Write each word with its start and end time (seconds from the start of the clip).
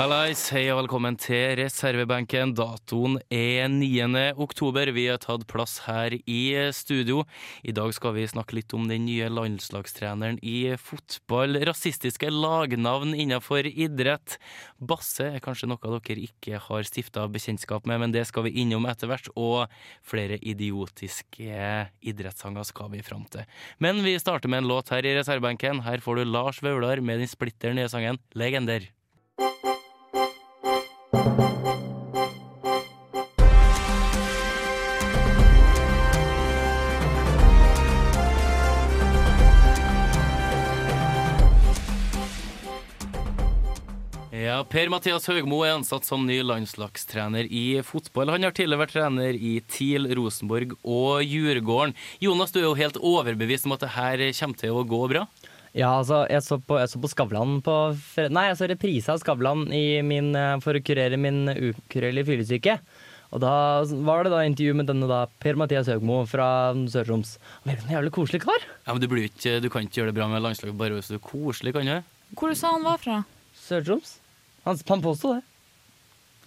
Hallais, 0.00 0.46
hei 0.54 0.62
og 0.72 0.78
velkommen 0.78 1.12
til 1.20 1.58
reservebenken. 1.58 2.54
Datoen 2.56 3.18
er 3.28 3.66
9. 3.68 4.30
oktober. 4.40 4.88
Vi 4.96 5.02
har 5.10 5.18
tatt 5.20 5.42
plass 5.44 5.74
her 5.84 6.14
i 6.24 6.54
studio. 6.72 7.26
I 7.60 7.74
dag 7.76 7.92
skal 7.92 8.14
vi 8.14 8.24
snakke 8.24 8.56
litt 8.56 8.72
om 8.72 8.86
den 8.88 9.04
nye 9.04 9.26
landslagstreneren 9.28 10.38
i 10.40 10.72
fotball. 10.80 11.58
Rasistiske 11.68 12.30
lagnavn 12.32 13.12
innenfor 13.12 13.68
idrett. 13.68 14.38
Basse 14.80 15.26
er 15.34 15.42
kanskje 15.44 15.68
noe 15.68 15.98
dere 15.98 16.24
ikke 16.24 16.62
har 16.64 16.88
stifta 16.88 17.26
bekjentskap 17.28 17.84
med, 17.84 18.00
men 18.00 18.14
det 18.14 18.22
skal 18.30 18.46
vi 18.46 18.54
innom 18.62 18.88
etter 18.88 19.10
hvert. 19.10 19.28
Og 19.36 19.66
flere 20.00 20.38
idiotiske 20.40 21.66
idrettssanger 22.00 22.70
skal 22.70 22.88
vi 22.94 23.02
fram 23.04 23.28
til. 23.28 23.44
Men 23.84 24.00
vi 24.06 24.16
starter 24.16 24.48
med 24.48 24.62
en 24.64 24.70
låt 24.72 24.94
her 24.96 25.04
i 25.04 25.12
reservebenken. 25.18 25.84
Her 25.84 26.00
får 26.00 26.22
du 26.22 26.24
Lars 26.24 26.62
Vaular 26.64 27.04
med 27.04 27.20
den 27.20 27.28
splitter 27.28 27.76
nye 27.76 27.92
sangen 27.92 28.16
'Legender'. 28.32 28.88
Ja, 31.20 31.26
Per-Mathias 44.64 45.28
Haugmo 45.28 45.60
er 45.66 45.76
ansatt 45.76 46.08
som 46.08 46.24
ny 46.24 46.40
landslagstrener 46.40 47.44
i 47.52 47.84
fotball. 47.84 48.32
Han 48.32 48.48
har 48.48 48.56
tidligere 48.56 48.80
vært 48.80 48.96
trener 48.96 49.36
i 49.36 49.60
TIL, 49.68 50.08
Rosenborg 50.16 50.72
og 50.80 51.20
Djurgården. 51.20 51.92
Jonas, 52.24 52.56
du 52.56 52.62
er 52.62 52.70
jo 52.70 52.80
helt 52.80 52.96
overbevist 52.96 53.68
om 53.68 53.76
at 53.76 53.84
det 53.84 53.92
her 53.98 54.24
kommer 54.40 54.64
til 54.64 54.80
å 54.80 54.88
gå 54.88 55.04
bra? 55.12 55.28
Ja, 55.76 55.92
altså, 56.00 56.24
jeg 56.26 56.42
så 56.42 56.58
på, 56.58 56.80
jeg 56.80 56.90
så 56.90 56.98
på 56.98 57.08
Skavlan 57.12 57.60
på 57.62 57.74
Nei, 58.34 58.48
jeg 58.48 58.58
så 58.58 58.66
reprise 58.70 59.12
av 59.12 59.20
Skavlan 59.22 59.68
min, 59.70 60.32
eh, 60.34 60.56
for 60.64 60.74
å 60.74 60.82
kurere 60.82 61.18
min 61.20 61.44
ukurerlige 61.46 62.26
fyllesyke. 62.26 62.80
Og 63.30 63.42
da 63.44 63.52
var 64.02 64.26
det 64.26 64.32
da 64.32 64.42
intervju 64.42 64.74
med 64.80 64.88
denne 64.90 65.06
da, 65.06 65.20
Per-Mathias 65.42 65.86
Høgmo 65.92 66.24
fra 66.26 66.48
Sør-Troms. 66.74 67.36
Han 67.62 67.70
virker 67.70 67.84
som 67.84 67.92
en 67.92 67.96
jævlig 68.00 68.14
koselig 68.16 68.40
kar. 68.42 68.64
Ja, 68.82 68.90
men 68.90 69.02
du, 69.04 69.06
blir 69.12 69.28
ikke, 69.28 69.60
du 69.62 69.68
kan 69.70 69.86
ikke 69.86 70.00
gjøre 70.00 70.10
det 70.10 70.18
bra 70.18 70.26
med 70.32 70.42
landslaget 70.42 70.80
bare 70.80 70.98
hvis 70.98 71.12
du 71.12 71.20
er 71.20 71.22
koselig, 71.22 71.76
kan 71.76 71.86
du? 71.86 72.16
Hvor 72.34 72.50
du 72.50 72.58
sa 72.58 72.74
han 72.74 72.86
var 72.86 72.98
fra? 73.02 73.20
Sør-Troms? 73.68 74.16
Han, 74.66 74.82
han 74.90 75.04
påsto 75.06 75.36
det. 75.36 75.44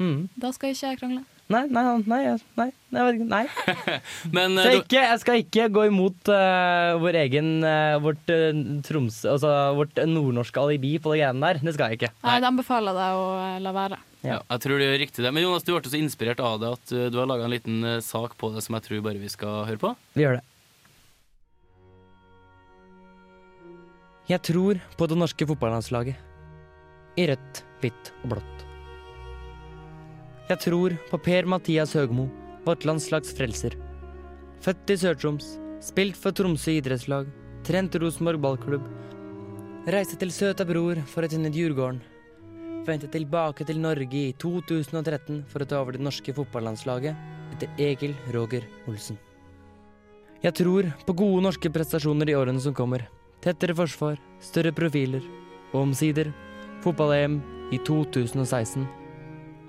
Mm. 0.03 0.27
Da 0.35 0.51
skal 0.51 0.73
ikke 0.73 0.91
jeg 0.91 0.99
krangle. 0.99 1.23
Nei, 1.51 1.65
nei, 1.67 1.83
nei, 2.07 2.21
nei, 2.55 3.11
nei. 3.19 3.41
Men 4.35 4.55
Så 4.55 4.63
eh, 4.63 4.69
jeg, 4.71 4.83
ikke, 4.85 5.01
jeg 5.01 5.19
skal 5.21 5.41
ikke 5.41 5.65
gå 5.75 5.83
imot 5.89 6.31
uh, 6.31 6.95
vår 7.03 7.17
egen 7.25 7.49
uh, 7.65 7.99
vårt, 8.01 8.23
uh, 8.31 8.61
Troms, 8.87 9.19
altså, 9.27 9.51
vårt 9.75 9.99
nordnorske 10.07 10.63
alibi 10.63 10.95
på 11.03 11.11
det 11.11 11.19
greiene 11.19 11.43
der. 11.43 11.59
Det 11.65 11.75
skal 11.75 11.91
jeg 11.91 11.99
ikke. 11.99 12.13
Nei, 12.23 12.37
De 12.45 12.53
befaler 12.61 12.97
deg 12.97 13.19
å 13.19 13.27
la 13.65 13.75
være. 13.75 13.99
ja, 14.23 14.39
jeg 14.39 14.63
tror 14.65 14.79
det 14.79 14.87
gjør 14.87 14.99
riktig 15.03 15.27
det. 15.27 15.35
Men 15.35 15.45
Jonas, 15.45 15.67
du 15.67 15.73
ble 15.75 15.83
så 15.91 15.99
inspirert 15.99 16.39
av 16.39 16.57
det 16.63 16.73
at 16.79 16.95
du 17.11 17.19
har 17.19 17.29
laga 17.29 17.45
en 17.45 17.53
liten 17.53 17.85
sak 18.01 18.39
på 18.39 18.53
det 18.55 18.63
som 18.63 18.79
jeg 18.79 18.87
tror 18.87 19.05
bare 19.11 19.21
vi 19.21 19.31
skal 19.31 19.67
høre 19.67 19.83
på. 19.83 19.95
Vi 20.15 20.25
gjør 20.25 20.39
det. 20.39 20.45
Jeg 24.31 24.39
tror 24.47 24.79
på 24.95 25.11
det 25.11 25.19
norske 25.19 25.47
fotballandslaget. 25.49 26.29
I 27.19 27.27
rødt, 27.29 27.65
hvitt 27.83 28.13
og 28.23 28.37
blått. 28.37 28.72
Jeg 30.49 30.59
tror 30.59 30.91
på 31.07 31.17
Per-Mathias 31.23 31.93
Høgmo, 31.95 32.25
vårt 32.65 32.83
landslags 32.83 33.31
frelser. 33.37 33.77
Født 34.63 34.91
i 34.91 34.97
Sør-Troms, 34.99 35.53
spilt 35.79 36.19
for 36.19 36.35
Tromsø 36.35 36.73
idrettslag, 36.81 37.29
trent 37.63 37.95
Rosenborg 37.95 38.41
ballklubb. 38.43 38.89
Reiste 39.87 40.19
til 40.19 40.35
søta 40.35 40.67
bror 40.67 40.99
for 41.07 41.23
å 41.23 41.31
tjene 41.31 41.51
Djurgården. 41.53 42.03
Vendte 42.83 43.07
tilbake 43.07 43.63
til 43.63 43.79
Norge 43.79 44.19
i 44.19 44.35
2013 44.35 45.45
for 45.47 45.63
å 45.63 45.67
ta 45.71 45.79
over 45.79 45.95
det 45.95 46.03
norske 46.03 46.35
fotballandslaget 46.35 47.55
etter 47.55 47.83
Egil 47.87 48.11
Roger 48.35 48.67
Olsen. 48.91 49.15
Jeg 50.43 50.59
tror 50.59 50.91
på 51.07 51.19
gode 51.23 51.47
norske 51.47 51.71
prestasjoner 51.71 52.27
i 52.27 52.35
årene 52.35 52.59
som 52.59 52.75
kommer. 52.75 53.07
Tettere 53.43 53.75
forsvar, 53.79 54.19
større 54.43 54.75
profiler 54.75 55.23
og 55.71 55.85
omsider 55.87 56.35
fotball-EM 56.83 57.39
i 57.71 57.79
2016. 57.87 58.83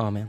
Amen. 0.02 0.26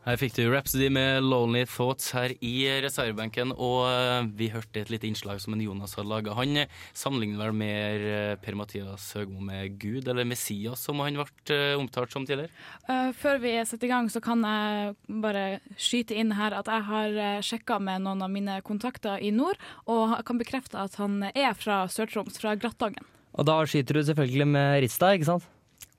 Her 0.00 0.16
fikk 0.16 0.32
du 0.38 0.46
Rhapsody 0.48 0.86
med 0.88 1.26
Lonely 1.28 1.66
Thoughts 1.68 2.14
her 2.16 2.32
i 2.40 2.54
reservebenken, 2.80 3.50
og 3.52 3.82
eh, 3.84 4.30
vi 4.38 4.46
hørte 4.48 4.80
et 4.80 4.88
lite 4.88 5.04
innslag 5.04 5.42
som 5.42 5.52
en 5.52 5.60
Jonas 5.60 5.92
hadde 5.98 6.08
laga. 6.08 6.32
Han 6.38 6.56
eh, 6.62 6.72
sammenligner 6.96 7.42
vel 7.42 7.58
mer 7.60 8.06
eh, 8.08 8.32
Per-Mathias 8.40 9.10
Høgmo 9.18 9.44
med 9.44 9.76
Gud, 9.82 10.08
eller 10.08 10.24
Messias, 10.24 10.86
som 10.88 11.02
han 11.04 11.20
ble 11.20 11.60
omtalt 11.76 12.16
som 12.16 12.24
tidligere. 12.24 12.48
Eh, 12.88 13.12
før 13.20 13.42
vi 13.44 13.52
setter 13.68 13.90
i 13.90 13.92
gang, 13.92 14.08
så 14.08 14.24
kan 14.24 14.40
jeg 14.40 14.96
bare 15.20 15.44
skyte 15.76 16.16
inn 16.16 16.32
her 16.40 16.56
at 16.56 16.72
jeg 16.72 16.88
har 16.88 17.44
sjekka 17.44 17.76
med 17.84 18.06
noen 18.08 18.24
av 18.24 18.32
mine 18.32 18.56
kontakter 18.64 19.20
i 19.20 19.34
nord, 19.36 19.60
og 19.84 20.16
kan 20.24 20.40
bekrefte 20.40 20.80
at 20.80 20.96
han 21.02 21.26
er 21.34 21.52
fra 21.52 21.82
Sør-Troms, 21.92 22.40
fra 22.40 22.56
Grattangen. 22.56 23.04
Og 23.36 23.44
da 23.52 23.60
skyter 23.68 24.00
du 24.00 24.06
selvfølgelig 24.08 24.48
med 24.56 24.78
Rista, 24.86 25.12
ikke 25.12 25.34
sant? 25.34 25.50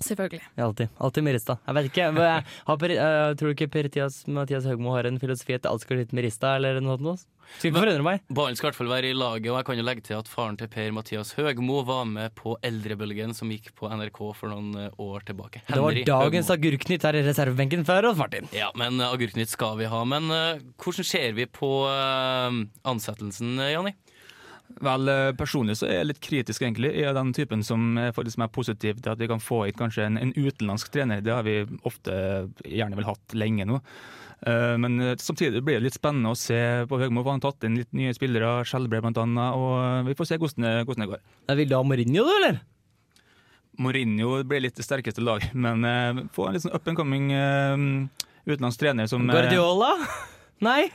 Selvfølgelig. 0.06 0.42
Ja, 0.58 0.66
alltid. 0.68 0.90
Alltid 0.98 1.26
med 1.28 1.38
Rista. 1.38 1.58
Jeg 1.68 1.78
vet 1.78 1.90
ikke, 1.92 2.08
men 2.16 2.28
jeg 2.28 2.46
har 2.68 2.80
per, 2.82 2.96
uh, 2.98 3.34
Tror 3.38 3.52
du 3.52 3.56
ikke 3.56 3.70
Per-Mathias 3.72 4.22
Mathias 4.28 4.66
Høgmo 4.70 4.96
har 4.96 5.10
en 5.10 5.20
filosofi 5.22 5.58
at 5.58 5.68
alt 5.70 5.86
skal 5.86 6.02
skyte 6.02 6.18
med 6.18 6.26
Rista, 6.28 6.56
eller 6.58 6.82
noe 6.84 6.98
sånt? 7.00 7.28
Skal 7.58 7.72
ikke 7.72 7.82
forundre 7.82 8.06
meg. 8.06 8.22
Ballen 8.32 8.58
skal 8.58 8.68
i 8.68 8.70
hvert 8.70 8.80
fall 8.80 8.92
være 8.92 9.10
i 9.12 9.16
laget, 9.18 9.50
og 9.52 9.58
jeg 9.60 9.68
kan 9.68 9.80
jo 9.82 9.86
legge 9.86 10.04
til 10.08 10.18
at 10.18 10.30
faren 10.32 10.58
til 10.60 10.70
Per-Mathias 10.72 11.34
Høgmo 11.38 11.82
var 11.88 12.06
med 12.08 12.34
på 12.38 12.56
Eldrebølgen, 12.66 13.36
som 13.38 13.52
gikk 13.52 13.74
på 13.78 13.90
NRK 13.92 14.22
for 14.38 14.54
noen 14.54 14.72
eh, 14.88 15.02
år 15.02 15.26
tilbake. 15.28 15.64
Det 15.68 15.82
var 15.84 16.00
dagens 16.08 16.52
Høgmo. 16.52 16.62
Agurknytt 16.62 17.08
her 17.08 17.20
i 17.20 17.26
reservebenken 17.26 17.84
før 17.88 18.12
oss, 18.12 18.20
Martin. 18.22 18.48
Ja, 18.56 18.72
men 18.80 19.02
eh, 19.02 19.12
Agurknytt 19.12 19.52
skal 19.52 19.76
vi 19.82 19.90
ha. 19.92 20.02
Men 20.08 20.32
uh, 20.32 20.64
hvordan 20.82 21.08
ser 21.08 21.36
vi 21.38 21.48
på 21.52 21.72
uh, 21.90 22.62
ansettelsen, 22.88 23.60
Janni? 23.68 23.96
Vel, 24.80 25.10
eh, 25.10 25.32
Personlig 25.38 25.78
så 25.80 25.88
er 25.88 26.00
jeg 26.00 26.08
litt 26.12 26.22
kritisk, 26.24 26.64
egentlig. 26.64 26.94
Jeg 26.96 27.10
er 27.10 27.18
den 27.18 27.34
typen 27.36 27.64
som 27.66 27.98
er 28.00 28.14
faktisk 28.16 28.40
mer 28.42 28.52
positiv 28.54 29.02
til 29.02 29.12
at 29.14 29.20
vi 29.22 29.30
kan 29.32 29.42
få 29.44 29.66
hit 29.68 29.78
kanskje 29.80 30.06
en, 30.08 30.18
en 30.22 30.34
utenlandsk 30.38 30.92
trener. 30.94 31.24
Det 31.26 31.34
har 31.34 31.46
vi 31.48 31.60
ofte 31.88 32.14
gjerne 32.64 32.98
vel 33.00 33.10
hatt 33.10 33.36
lenge 33.38 33.68
nå. 33.68 33.82
Eh, 34.48 34.78
Men 34.82 35.00
eh, 35.02 35.16
samtidig 35.22 35.64
blir 35.66 35.80
det 35.80 35.90
litt 35.90 36.00
spennende 36.00 36.32
å 36.34 36.40
se 36.40 36.60
på 36.90 37.02
Høgmo. 37.02 37.26
Han 37.28 37.42
har 37.42 37.52
tatt 37.52 37.68
inn 37.68 37.80
litt 37.82 37.92
nye 37.98 38.14
spillere, 38.18 38.62
Skjelbred 38.68 39.12
annet, 39.12 39.60
og 39.60 40.08
vi 40.10 40.18
får 40.18 40.32
se 40.32 40.40
hvordan 40.42 40.86
hvordan 40.88 41.06
det 41.06 41.12
går. 41.14 41.24
Jeg 41.52 41.62
Vil 41.62 41.70
du 41.72 41.78
ha 41.78 41.84
Mourinho, 41.84 42.26
du, 42.26 42.34
eller? 42.40 42.62
Mourinho 43.82 44.42
blir 44.46 44.66
litt 44.66 44.76
det 44.78 44.86
sterkeste 44.86 45.24
lag, 45.24 45.46
men 45.54 46.28
få 46.36 46.48
en 46.48 46.58
litt 46.58 46.66
sånn 46.66 46.76
up 46.76 46.90
and 46.92 47.00
coming 47.00 47.32
utenlandsk 48.46 48.82
trener 48.82 49.08
som 49.10 49.24
Guardiola? 49.30 49.94
Nei? 50.68 50.92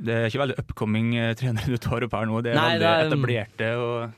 Det 0.00 0.14
er 0.16 0.30
ikke 0.30 0.40
veldig 0.46 0.58
upcoming 0.62 1.12
eh, 1.20 1.34
trenere 1.36 1.68
du 1.68 1.76
tar 1.76 2.06
opp 2.06 2.14
her 2.16 2.26
nå. 2.30 2.40
Det 2.42 2.54
er 2.54 2.56
Nei, 2.56 2.70
veldig 2.72 2.80
det 2.80 2.90
er- 2.96 3.12
etablerte. 3.12 3.70
og 3.76 4.16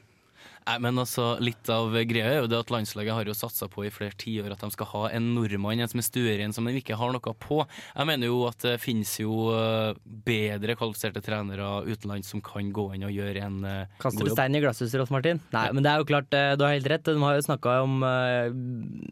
Nei, 0.63 0.77
men 0.79 0.95
altså, 1.03 1.41
Litt 1.43 1.67
av 1.75 1.89
greia 2.07 2.29
er 2.31 2.37
jo 2.45 2.47
det 2.47 2.55
at 2.63 2.69
landslaget 2.71 3.11
har 3.17 3.25
jo 3.27 3.35
satsa 3.35 3.67
på 3.67 3.83
i 3.83 3.91
flere 3.91 4.15
tiår 4.15 4.53
at 4.55 4.61
de 4.63 4.69
skal 4.71 4.87
ha 4.93 5.01
en 5.11 5.33
nordmann, 5.35 5.81
en 5.83 5.91
som 5.91 5.99
er 5.99 6.07
stueren, 6.07 6.55
som 6.55 6.69
de 6.71 6.77
ikke 6.79 6.95
har 6.95 7.11
noe 7.11 7.19
på. 7.35 7.59
Jeg 7.97 8.07
mener 8.07 8.31
jo 8.31 8.45
at 8.47 8.63
det 8.63 8.77
finnes 8.79 9.11
jo 9.19 9.49
eh, 9.51 9.99
bedre 10.07 10.77
kvalifiserte 10.79 11.19
trenere 11.27 11.83
utenlands 11.91 12.31
som 12.31 12.39
kan 12.47 12.71
gå 12.71 12.93
inn 12.95 13.03
og 13.09 13.11
gjøre 13.11 13.43
en 13.43 13.59
eh, 13.67 13.91
Kaster 13.99 14.21
god 14.23 14.29
du 14.29 14.31
jobb. 14.31 14.39
stein 14.39 14.55
i 14.55 14.63
glasshuset, 14.63 14.95
Rolf 15.03 15.11
Martin? 15.11 15.43
Nei, 15.51 15.67
men 15.75 15.83
det 15.83 15.91
er 15.91 15.99
jo 15.99 16.07
klart, 16.13 16.31
du 16.31 16.63
har 16.63 16.77
helt 16.79 16.87
rett. 16.95 17.11
De 17.11 17.19
har 17.27 17.35
jo 17.41 17.43
snakka 17.51 17.75
om 17.83 17.99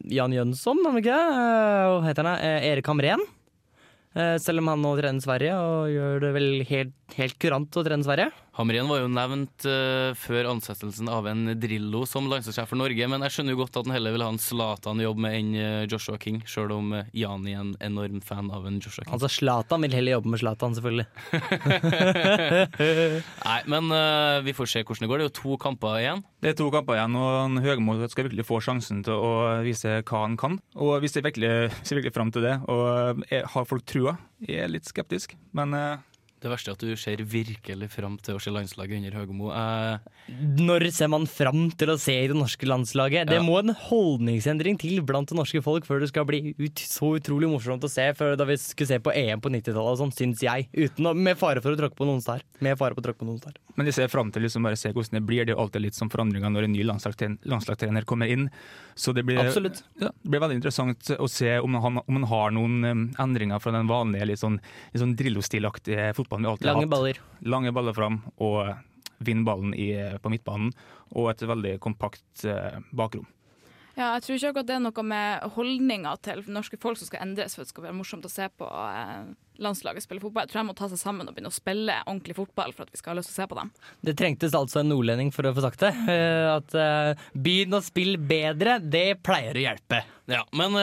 Jan 0.07 0.39
Jønsson, 0.39 0.85
har 0.87 0.95
de 0.95 1.03
ikke 1.03 1.19
det? 1.19 1.35
Hva 1.35 2.01
heter 2.07 2.31
han? 2.31 2.39
Erik 2.71 2.87
Hamren. 2.95 3.27
Eh, 4.19 4.37
selv 4.43 4.59
om 4.63 4.71
han 4.73 4.81
nå 4.83 4.95
trener 4.99 5.23
Sverige, 5.23 5.55
og 5.55 5.91
gjør 5.93 6.25
det 6.25 6.31
vel 6.35 6.49
helt, 6.67 6.97
helt 7.15 7.37
kurant 7.43 7.79
å 7.79 7.85
trene 7.87 8.07
Sverige. 8.07 8.33
Hamren 8.59 8.89
var 8.91 9.03
jo 9.03 9.11
nevnt 9.11 9.67
uh, 9.69 10.11
før 10.19 10.49
ansettelsen 10.51 11.09
av 11.13 11.29
en 11.31 11.53
Drillo 11.61 12.03
som 12.09 12.27
landslagssjef 12.31 12.73
for 12.73 12.81
Norge, 12.81 13.07
men 13.11 13.23
jeg 13.27 13.35
skjønner 13.37 13.55
jo 13.55 13.61
godt 13.63 13.79
at 13.79 13.87
han 13.87 13.95
heller 13.95 14.15
vil 14.17 14.25
ha 14.27 14.31
en 14.33 14.41
Zlatan-jobb 14.43 15.21
med 15.23 15.37
enn 15.39 15.53
eh, 15.55 15.85
Joshua 15.91 16.19
King, 16.21 16.41
sjøl 16.49 16.75
om 16.75 16.93
eh, 16.97 17.09
Jani 17.17 17.55
er 17.55 17.63
en 17.63 17.73
enorm 17.85 18.21
fan 18.25 18.51
av 18.55 18.67
en 18.67 18.81
Joshua 18.83 19.05
King. 19.05 19.13
Altså 19.15 19.31
Zlatan 19.31 19.87
vil 19.87 19.95
heller 19.95 20.17
jobbe 20.17 20.33
med 20.35 20.43
Zlatan, 20.43 20.75
selvfølgelig. 20.79 21.07
Nei, 23.49 23.61
men 23.71 23.95
uh, 23.95 24.43
vi 24.47 24.57
får 24.57 24.73
se 24.75 24.85
hvordan 24.85 25.07
det 25.07 25.11
går. 25.13 25.23
Det 25.23 25.27
er 25.27 25.31
jo 25.31 25.37
to 25.41 25.61
kamper 25.63 26.01
igjen. 26.01 26.25
Det 26.41 26.53
er 26.53 26.59
to 26.59 26.69
kamper 26.75 26.99
igjen, 26.99 27.17
og 27.21 27.63
Høgmo 27.65 27.97
skal 28.11 28.27
virkelig 28.29 28.49
få 28.49 28.61
sjansen 28.65 29.05
til 29.07 29.15
å 29.15 29.33
vise 29.67 30.01
hva 30.01 30.25
han 30.27 30.39
kan. 30.41 30.59
Og 30.81 30.99
vi 31.05 31.11
ser 31.13 31.25
virkelig, 31.27 31.71
ser 31.85 32.01
virkelig 32.01 32.17
fram 32.17 32.35
til 32.35 32.47
det. 32.49 32.59
Og 32.73 33.25
jeg 33.31 33.47
har 33.55 33.69
folk 33.69 33.87
trua. 33.87 34.19
Jeg 34.41 34.65
er 34.65 34.73
litt 34.73 34.89
skeptisk, 34.89 35.35
men 35.57 35.77
eh, 35.77 36.01
Det 36.41 36.49
verste 36.49 36.71
er 36.73 36.77
at 36.79 36.81
du 36.81 36.97
ser 36.97 37.21
virkelig 37.29 37.91
fram 37.93 38.15
til 38.25 38.39
å 38.39 38.41
se 38.41 38.49
landslaget 38.51 38.97
under 38.97 39.17
Høgmo. 39.19 39.51
Eh, 39.53 39.99
Når 40.57 40.87
ser 40.97 41.11
man 41.13 41.27
fram 41.29 41.67
til 41.77 41.93
å 41.93 41.99
se 42.01 42.15
det 42.31 42.37
norske 42.37 42.65
landslaget? 42.65 43.27
Det 43.29 43.37
Ja. 43.37 43.43
må 43.45 43.59
en 43.59 43.75
holdningsendring 43.75 44.79
til 44.81 45.03
blant 45.03 45.29
det 45.29 45.37
norske 45.37 45.61
folk 45.63 45.85
før 45.85 46.01
det 46.01 46.09
skal 46.09 46.25
bli 46.25 46.55
ut, 46.59 46.77
så 46.81 47.13
utrolig 47.21 47.51
morsomt 47.51 47.85
å 47.85 47.91
se 47.91 48.09
før 48.17 48.37
da 48.41 48.45
vi 48.49 48.57
skulle 48.57 48.89
se 48.89 48.99
på 48.99 49.13
EM 49.15 49.41
på 49.41 49.51
90-tallet 49.53 49.93
og 49.93 49.99
sånn, 50.01 50.15
syns 50.17 50.41
jeg. 50.41 50.69
Uten 50.73 51.05
å, 51.11 51.15
med 51.15 51.37
fare 51.37 51.61
for 51.61 51.73
å 51.73 51.77
tråkke 51.77 51.97
på 52.01 52.07
noen 52.09 52.23
star. 52.25 52.41
Med 52.61 52.79
fare 52.79 52.95
for 52.95 53.03
å 53.03 53.09
tråkke 53.11 53.21
på 53.21 53.29
noen 53.29 53.41
der. 53.45 53.55
Men 53.81 53.89
jeg 53.89 53.97
ser 53.97 54.11
fram 54.13 54.29
til 54.29 54.45
liksom 54.45 54.67
bare 54.67 54.77
se 54.77 54.91
hvordan 54.93 55.17
det 55.17 55.23
blir. 55.25 55.47
Det 55.49 55.55
er 55.55 55.61
alltid 55.63 55.81
litt 55.87 55.97
som 55.97 56.11
forandringer 56.13 56.53
når 56.53 56.67
en 56.67 56.75
ny 56.77 56.83
landslagstrener 56.85 58.05
kommer 58.05 58.29
inn. 58.29 58.51
Så 58.93 59.15
det 59.17 59.25
blir, 59.25 59.41
Ja, 59.41 60.11
det 60.13 60.29
blir 60.35 60.43
veldig 60.43 60.59
interessant 60.59 61.09
å 61.17 61.29
se 61.33 61.55
om 61.65 61.79
han, 61.81 61.97
om 62.05 62.19
han 62.19 62.29
har 62.29 62.53
noen 62.53 62.85
um, 62.85 63.07
endringer 63.25 63.63
fra 63.65 63.73
den 63.73 63.89
vanlige 63.89 64.29
litt 64.29 64.43
sånn, 64.43 64.61
litt 64.93 65.01
sånn 65.01 65.17
Drillo-stilaktige 65.17 66.11
fotballen 66.19 66.45
vi 66.45 66.53
alltid 66.53 66.69
har 66.69 66.77
Lange 66.77 66.85
hatt. 66.91 66.93
baller. 66.93 67.23
Lange 67.57 67.73
baller 67.81 67.97
fram 67.97 68.21
og 68.37 68.75
vinne 69.25 69.49
ballen 69.49 69.73
i, 69.73 69.89
på 70.21 70.33
midtbanen. 70.37 70.75
Og 71.17 71.33
et 71.33 71.49
veldig 71.49 71.79
kompakt 71.81 72.45
eh, 72.45 72.77
bakrom. 72.93 73.25
Ja, 73.99 74.13
jeg 74.17 74.23
tror 74.25 74.37
ikke 74.37 74.51
akkurat 74.53 74.69
det 74.71 74.75
er 74.77 74.83
noe 74.85 75.05
med 75.07 75.47
holdninga 75.57 76.13
til 76.25 76.43
norske 76.53 76.79
folk 76.81 76.99
som 77.01 77.09
skal 77.11 77.25
endres 77.27 77.57
for 77.57 77.63
at 77.65 77.69
det 77.71 77.75
skal 77.75 77.87
være 77.89 77.97
morsomt 77.99 78.27
å 78.29 78.31
se 78.33 78.47
på 78.61 78.69
eh, 78.71 79.31
landslaget 79.61 80.05
spille 80.05 80.23
fotball. 80.23 80.47
Jeg 80.47 80.53
tror 80.53 80.61
jeg 80.63 80.69
må 80.71 80.77
ta 80.79 80.89
seg 80.93 81.01
sammen 81.03 81.29
og 81.29 81.35
begynne 81.37 81.51
å 81.53 81.57
spille 81.57 81.97
ordentlig 82.07 82.37
fotball 82.39 82.75
for 82.77 82.87
at 82.87 82.95
vi 82.95 83.01
skal 83.01 83.13
ha 83.13 83.19
lyst 83.21 83.33
til 83.33 83.37
å 83.37 83.41
se 83.43 83.49
på 83.51 83.59
dem. 83.59 83.73
Det 84.07 84.15
trengtes 84.21 84.57
altså 84.57 84.81
en 84.83 84.93
nordlending 84.93 85.33
for 85.35 85.49
å 85.51 85.55
få 85.57 85.65
sagt 85.67 85.83
det. 85.85 85.93
Eh, 86.09 86.47
At 86.55 86.77
eh, 86.79 87.25
begynn 87.35 87.77
å 87.77 87.83
spille 87.85 88.21
bedre, 88.21 88.79
det 88.81 89.21
pleier 89.27 89.59
å 89.59 89.65
hjelpe. 89.67 90.05
ja, 90.31 90.45
men 90.55 90.77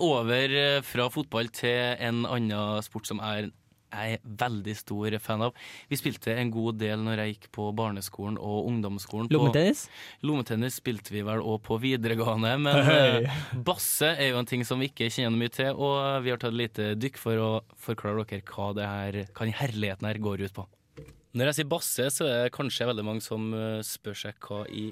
over 0.00 0.80
fra 0.86 1.10
fotball 1.12 1.50
til 1.52 1.94
en 2.00 2.24
annen 2.26 2.82
sport 2.86 3.06
som 3.10 3.20
er 3.22 3.50
jeg 3.94 4.18
er 4.18 4.26
veldig 4.44 4.74
stor 4.78 5.16
fan 5.22 5.44
av. 5.46 5.54
Vi 5.90 5.98
spilte 5.98 6.34
en 6.34 6.52
god 6.54 6.78
del 6.82 7.02
når 7.04 7.22
jeg 7.22 7.34
gikk 7.34 7.48
på 7.54 7.68
barneskolen 7.76 8.38
og 8.40 8.68
ungdomsskolen. 8.70 9.30
Lommetennis? 9.32 9.86
Lommetennis 10.26 10.78
spilte 10.80 11.14
vi 11.14 11.24
vel 11.26 11.42
òg 11.44 11.60
på 11.66 11.78
videregående, 11.82 12.54
men 12.66 12.92
eh, 12.92 13.42
basse 13.66 14.14
er 14.14 14.32
jo 14.32 14.40
en 14.42 14.50
ting 14.50 14.64
som 14.66 14.82
vi 14.82 14.90
ikke 14.92 15.10
kjenner 15.12 15.38
mye 15.38 15.54
til, 15.54 15.72
og 15.74 16.24
vi 16.24 16.34
har 16.34 16.42
tatt 16.42 16.56
lite 16.56 16.92
dykk 16.98 17.20
for 17.20 17.40
å 17.40 17.50
forklare 17.80 18.26
dere 18.28 18.44
hva 18.50 18.70
det 18.76 18.88
her, 18.88 19.20
hva 19.30 19.46
den 19.46 19.58
herligheten 19.58 20.10
her 20.10 20.22
går 20.22 20.46
ut 20.46 20.56
på. 20.56 20.68
Når 21.34 21.50
jeg 21.50 21.58
sier 21.58 21.66
basse, 21.66 22.04
så 22.14 22.26
er 22.30 22.44
det 22.44 22.54
kanskje 22.54 22.86
veldig 22.86 23.04
mange 23.06 23.24
som 23.24 23.50
eh, 23.58 23.80
spør 23.86 24.20
seg 24.26 24.38
hva 24.46 24.62
i 24.70 24.88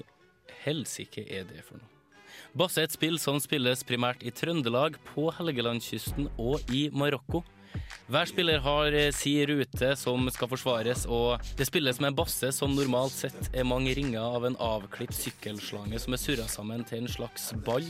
helsike 0.65 1.23
er 1.23 1.47
det 1.47 1.63
for 1.63 1.79
noe. 1.79 1.89
Basse 2.53 2.81
er 2.81 2.85
et 2.85 2.93
spill 2.93 3.15
som 3.21 3.39
spilles 3.41 3.81
primært 3.87 4.21
i 4.21 4.31
Trøndelag, 4.35 4.99
på 5.13 5.29
Helgelandskysten 5.33 6.27
og 6.37 6.61
i 6.69 6.85
Marokko. 6.93 7.41
Hver 8.11 8.27
spiller 8.27 8.59
har 8.63 8.95
eh, 8.97 9.11
si 9.15 9.37
rute 9.47 9.93
som 9.99 10.27
skal 10.33 10.51
forsvares, 10.51 11.05
og 11.07 11.41
det 11.57 11.69
spilles 11.69 12.01
med 12.03 12.11
en 12.11 12.19
basse 12.19 12.51
som 12.55 12.75
normalt 12.75 13.15
sett 13.15 13.49
er 13.55 13.67
mange 13.67 13.95
ringer 13.95 14.21
av 14.21 14.45
en 14.49 14.59
avklipt 14.61 15.15
sykkelslange 15.17 16.01
som 16.03 16.15
er 16.15 16.21
surra 16.21 16.49
sammen 16.51 16.83
til 16.87 17.03
en 17.03 17.13
slags 17.15 17.51
ball. 17.65 17.87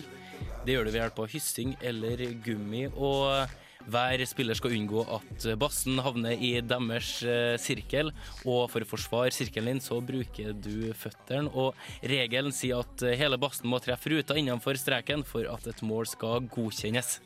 Det 0.64 0.76
gjør 0.76 0.88
det 0.88 0.94
ved 0.94 1.02
hjelp 1.02 1.20
av 1.26 1.34
hyssing 1.34 1.76
eller 1.82 2.24
gummi, 2.46 2.86
og 2.94 3.50
hver 3.92 4.22
spiller 4.30 4.56
skal 4.56 4.78
unngå 4.78 5.04
at 5.12 5.46
bassen 5.60 6.00
havner 6.04 6.40
i 6.40 6.54
deres 6.64 7.18
eh, 7.28 7.56
sirkel, 7.60 8.14
og 8.46 8.70
for 8.72 8.86
å 8.86 8.88
forsvare 8.88 9.34
sirkelen 9.36 9.74
din 9.74 9.84
så 9.84 10.00
bruker 10.04 10.54
du 10.56 10.94
føttene, 10.96 11.52
og 11.52 11.76
regelen 12.08 12.56
sier 12.56 12.86
at 12.86 13.04
eh, 13.04 13.18
hele 13.20 13.40
bassen 13.42 13.68
må 13.72 13.82
treffe 13.84 14.14
ruta 14.14 14.38
innenfor 14.40 14.80
streken 14.80 15.26
for 15.28 15.50
at 15.52 15.68
et 15.68 15.84
mål 15.84 16.08
skal 16.14 16.48
godkjennes. 16.54 17.18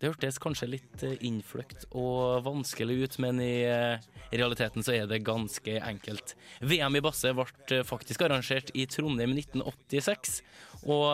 Det 0.00 0.10
hørtes 0.10 0.40
kanskje 0.42 0.70
litt 0.74 1.04
eh, 1.06 1.16
innfløkt 1.24 1.86
og 1.94 2.44
vanskelig 2.46 2.96
ut, 3.04 3.18
men 3.22 3.40
i 3.42 3.64
eh, 3.68 4.02
realiteten 4.34 4.84
så 4.84 4.94
er 4.96 5.08
det 5.10 5.22
ganske 5.26 5.78
enkelt. 5.80 6.34
VM 6.60 6.98
i 6.98 7.02
basse 7.04 7.32
ble 7.36 7.46
eh, 7.72 7.84
faktisk 7.86 8.24
arrangert 8.26 8.72
i 8.74 8.86
Trondheim 8.90 9.36
1986, 9.36 10.40
og 10.84 11.06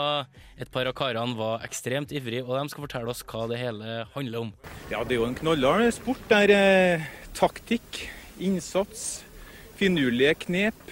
et 0.59 0.71
par 0.73 0.89
av 0.91 0.97
karene 0.99 1.39
var 1.39 1.65
ekstremt 1.67 2.15
ivrige, 2.17 2.45
og 2.47 2.57
de 2.57 2.73
skal 2.73 2.87
fortelle 2.87 3.13
oss 3.13 3.23
hva 3.29 3.47
det 3.51 3.61
hele 3.61 4.05
handler 4.15 4.47
om. 4.47 4.55
Ja, 4.91 5.05
det 5.05 5.17
er 5.17 5.21
jo 5.21 5.29
en 5.29 5.39
knallhard 5.39 5.93
sport 5.95 6.25
der 6.33 6.55
eh, 6.55 7.11
taktikk, 7.37 8.07
innsats, 8.41 9.23
finurlige 9.81 10.35
knep 10.47 10.91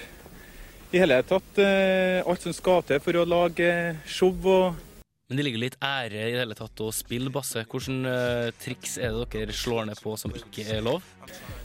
I 0.93 1.01
hele 1.03 1.19
tatt 1.29 1.59
eh, 1.61 2.25
alt 2.25 2.45
som 2.45 2.55
skal 2.57 2.85
til 2.89 3.01
for 3.05 3.19
å 3.21 3.25
lage 3.29 3.71
show 4.09 4.33
og 4.49 4.79
Men 5.29 5.37
det 5.37 5.45
ligger 5.45 5.61
litt 5.61 5.75
ære 5.85 6.23
i 6.25 6.31
det 6.33 6.41
hele 6.41 6.55
tatt 6.57 6.81
å 6.81 6.87
spille 6.89 7.29
basse. 7.29 7.61
Hvilke 7.69 7.97
eh, 8.09 8.47
triks 8.63 8.95
er 8.97 9.13
det 9.13 9.27
dere 9.35 9.53
slår 9.53 9.85
ned 9.91 9.99
på 10.01 10.15
som 10.17 10.33
ikke 10.33 10.63
er 10.73 10.79
lov? 10.87 11.05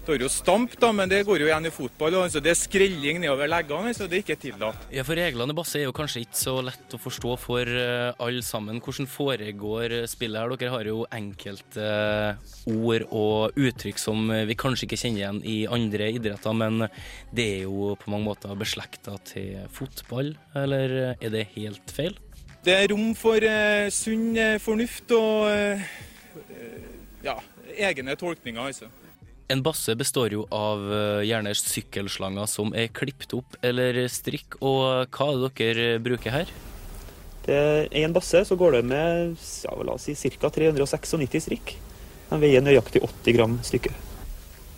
Det 0.04 0.18
er 0.18 0.26
jo 0.26 0.28
stamp, 0.28 0.74
da, 0.82 0.90
men 0.92 1.08
det 1.08 1.22
går 1.24 1.40
jo 1.40 1.48
igjen 1.48 1.70
i 1.70 1.72
fotball. 1.72 2.18
Altså, 2.26 2.42
det 2.44 2.52
er 2.52 2.58
skrelling 2.60 3.22
nedover 3.24 3.48
leggene, 3.48 3.94
så 3.96 4.04
det 4.12 4.18
er 4.18 4.26
ikke 4.26 4.36
tillatt. 4.42 4.82
Ja, 4.92 5.06
for 5.08 5.16
Reglene 5.16 5.56
i 5.56 5.60
basse 5.62 5.80
er 5.80 5.86
jo 5.86 5.94
kanskje 5.96 6.26
ikke 6.26 6.42
så 6.42 6.58
lett 6.68 6.98
å 6.98 7.00
forstå 7.06 7.38
for 7.40 7.72
eh, 7.72 8.10
alle 8.28 8.44
sammen. 8.44 8.84
Hvordan 8.84 9.08
foregår 9.14 9.96
eh, 10.02 10.10
spillet 10.12 10.44
her? 10.44 10.58
Dere 10.60 10.76
har 10.76 10.92
jo 10.92 11.08
enkelte 11.22 11.88
ord 12.68 13.08
og 13.16 13.64
uttrykk 13.64 14.04
som 14.10 14.28
vi 14.44 14.60
kanskje 14.60 14.90
ikke 14.90 15.00
kjenner 15.06 15.24
igjen 15.24 15.42
i 15.48 15.58
andre 15.72 16.12
idretter, 16.20 16.60
men 16.66 16.90
det 17.32 17.48
er 17.62 17.64
jo 17.64 17.94
på 17.96 18.12
mange 18.12 18.28
måter 18.28 18.60
beslekta 18.60 19.16
til 19.32 19.64
fotball, 19.72 20.36
eller 20.66 21.00
er 21.16 21.32
det 21.32 21.48
helt 21.56 21.96
feil? 21.96 22.20
Det 22.64 22.72
er 22.72 22.92
rom 22.94 23.12
for 23.20 23.44
eh, 23.44 23.90
sunn 23.92 24.38
eh, 24.40 24.56
fornuft 24.64 25.12
og 25.18 25.50
eh, 25.52 25.82
eh, 26.48 26.86
ja, 27.26 27.36
egne 27.90 28.16
tolkninger, 28.16 28.70
altså. 28.72 28.88
En 29.52 29.60
basse 29.66 29.92
består 30.00 30.32
jo 30.32 30.46
av 30.56 30.86
eh, 30.88 31.26
gjerne 31.28 31.52
sykkelslanger 31.60 32.48
som 32.48 32.72
er 32.72 32.88
klippet 32.96 33.36
opp 33.36 33.58
eller 33.68 34.00
strikk, 34.08 34.56
og 34.64 35.12
hva 35.12 35.28
er 35.34 35.42
det 35.44 35.52
dere 35.60 35.90
bruker 36.06 36.38
her? 36.38 36.56
I 37.44 38.06
en 38.06 38.16
basse 38.16 38.46
så 38.48 38.56
går 38.56 38.78
det 38.78 38.86
med 38.88 39.36
ja, 39.36 39.76
la 39.84 39.98
oss 39.98 40.08
si, 40.08 40.16
ca. 40.40 40.48
396 40.48 41.44
strikk. 41.44 41.76
Den 42.30 42.40
veier 42.40 42.64
nøyaktig 42.64 43.04
80 43.04 43.36
gram 43.36 43.60
stykket. 43.68 44.13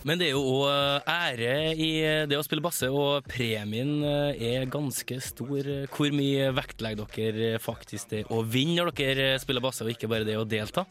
Men 0.05 0.19
det 0.21 0.27
er 0.27 0.35
jo 0.35 0.61
òg 0.61 1.07
ære 1.09 1.53
i 1.81 1.89
det 2.29 2.37
å 2.37 2.43
spille 2.45 2.61
basse, 2.61 2.85
og 2.93 3.25
premien 3.25 4.03
eh, 4.05 4.43
er 4.53 4.67
ganske 4.69 5.17
stor. 5.25 5.65
Hvor 5.89 6.13
mye 6.13 6.51
vektlegger 6.53 7.09
dere 7.15 7.61
faktisk 7.63 8.13
det 8.13 8.21
å 8.29 8.43
vinne 8.45 8.85
når 8.85 8.93
dere 8.99 9.31
spiller 9.41 9.65
basse, 9.65 9.81
og 9.81 9.89
ikke 9.95 10.11
bare 10.11 10.27
det 10.27 10.37
å 10.37 10.45
delta? 10.45 10.85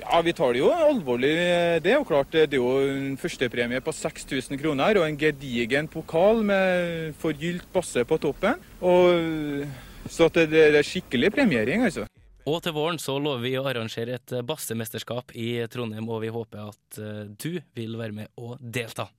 Ja, 0.00 0.20
Vi 0.20 0.36
tar 0.36 0.52
det 0.52 0.60
jo 0.60 0.68
alvorlig. 0.72 1.32
Det 1.80 1.94
er 1.94 1.98
jo 1.98 2.06
klart, 2.08 2.32
det 2.36 2.52
er 2.52 2.60
jo 2.60 2.76
en 2.84 3.16
førstepremie 3.20 3.80
på 3.84 3.96
6000 3.96 4.60
kroner 4.60 5.00
og 5.00 5.08
en 5.08 5.18
gedigen 5.24 5.88
pokal 5.88 6.44
med 6.44 7.16
forgylt 7.20 7.64
basse 7.72 8.04
på 8.04 8.20
toppen. 8.20 8.60
Og, 8.84 9.64
så 10.04 10.28
det, 10.36 10.50
det 10.52 10.68
er 10.68 10.84
skikkelig 10.84 11.32
premiering, 11.32 11.88
altså. 11.88 12.04
Og 12.48 12.62
til 12.64 12.72
våren 12.72 13.00
så 13.00 13.18
lover 13.20 13.42
vi 13.44 13.56
å 13.60 13.66
arrangere 13.68 14.16
et 14.16 14.32
eh, 14.32 14.44
bassemesterskap 14.46 15.34
i 15.36 15.60
Trondheim, 15.72 16.08
og 16.08 16.22
vi 16.24 16.32
håper 16.32 16.70
at 16.70 17.00
eh, 17.00 17.26
du 17.36 17.60
vil 17.76 17.98
være 18.00 18.16
med 18.16 18.30
og 18.40 18.56
delta. 18.60 19.10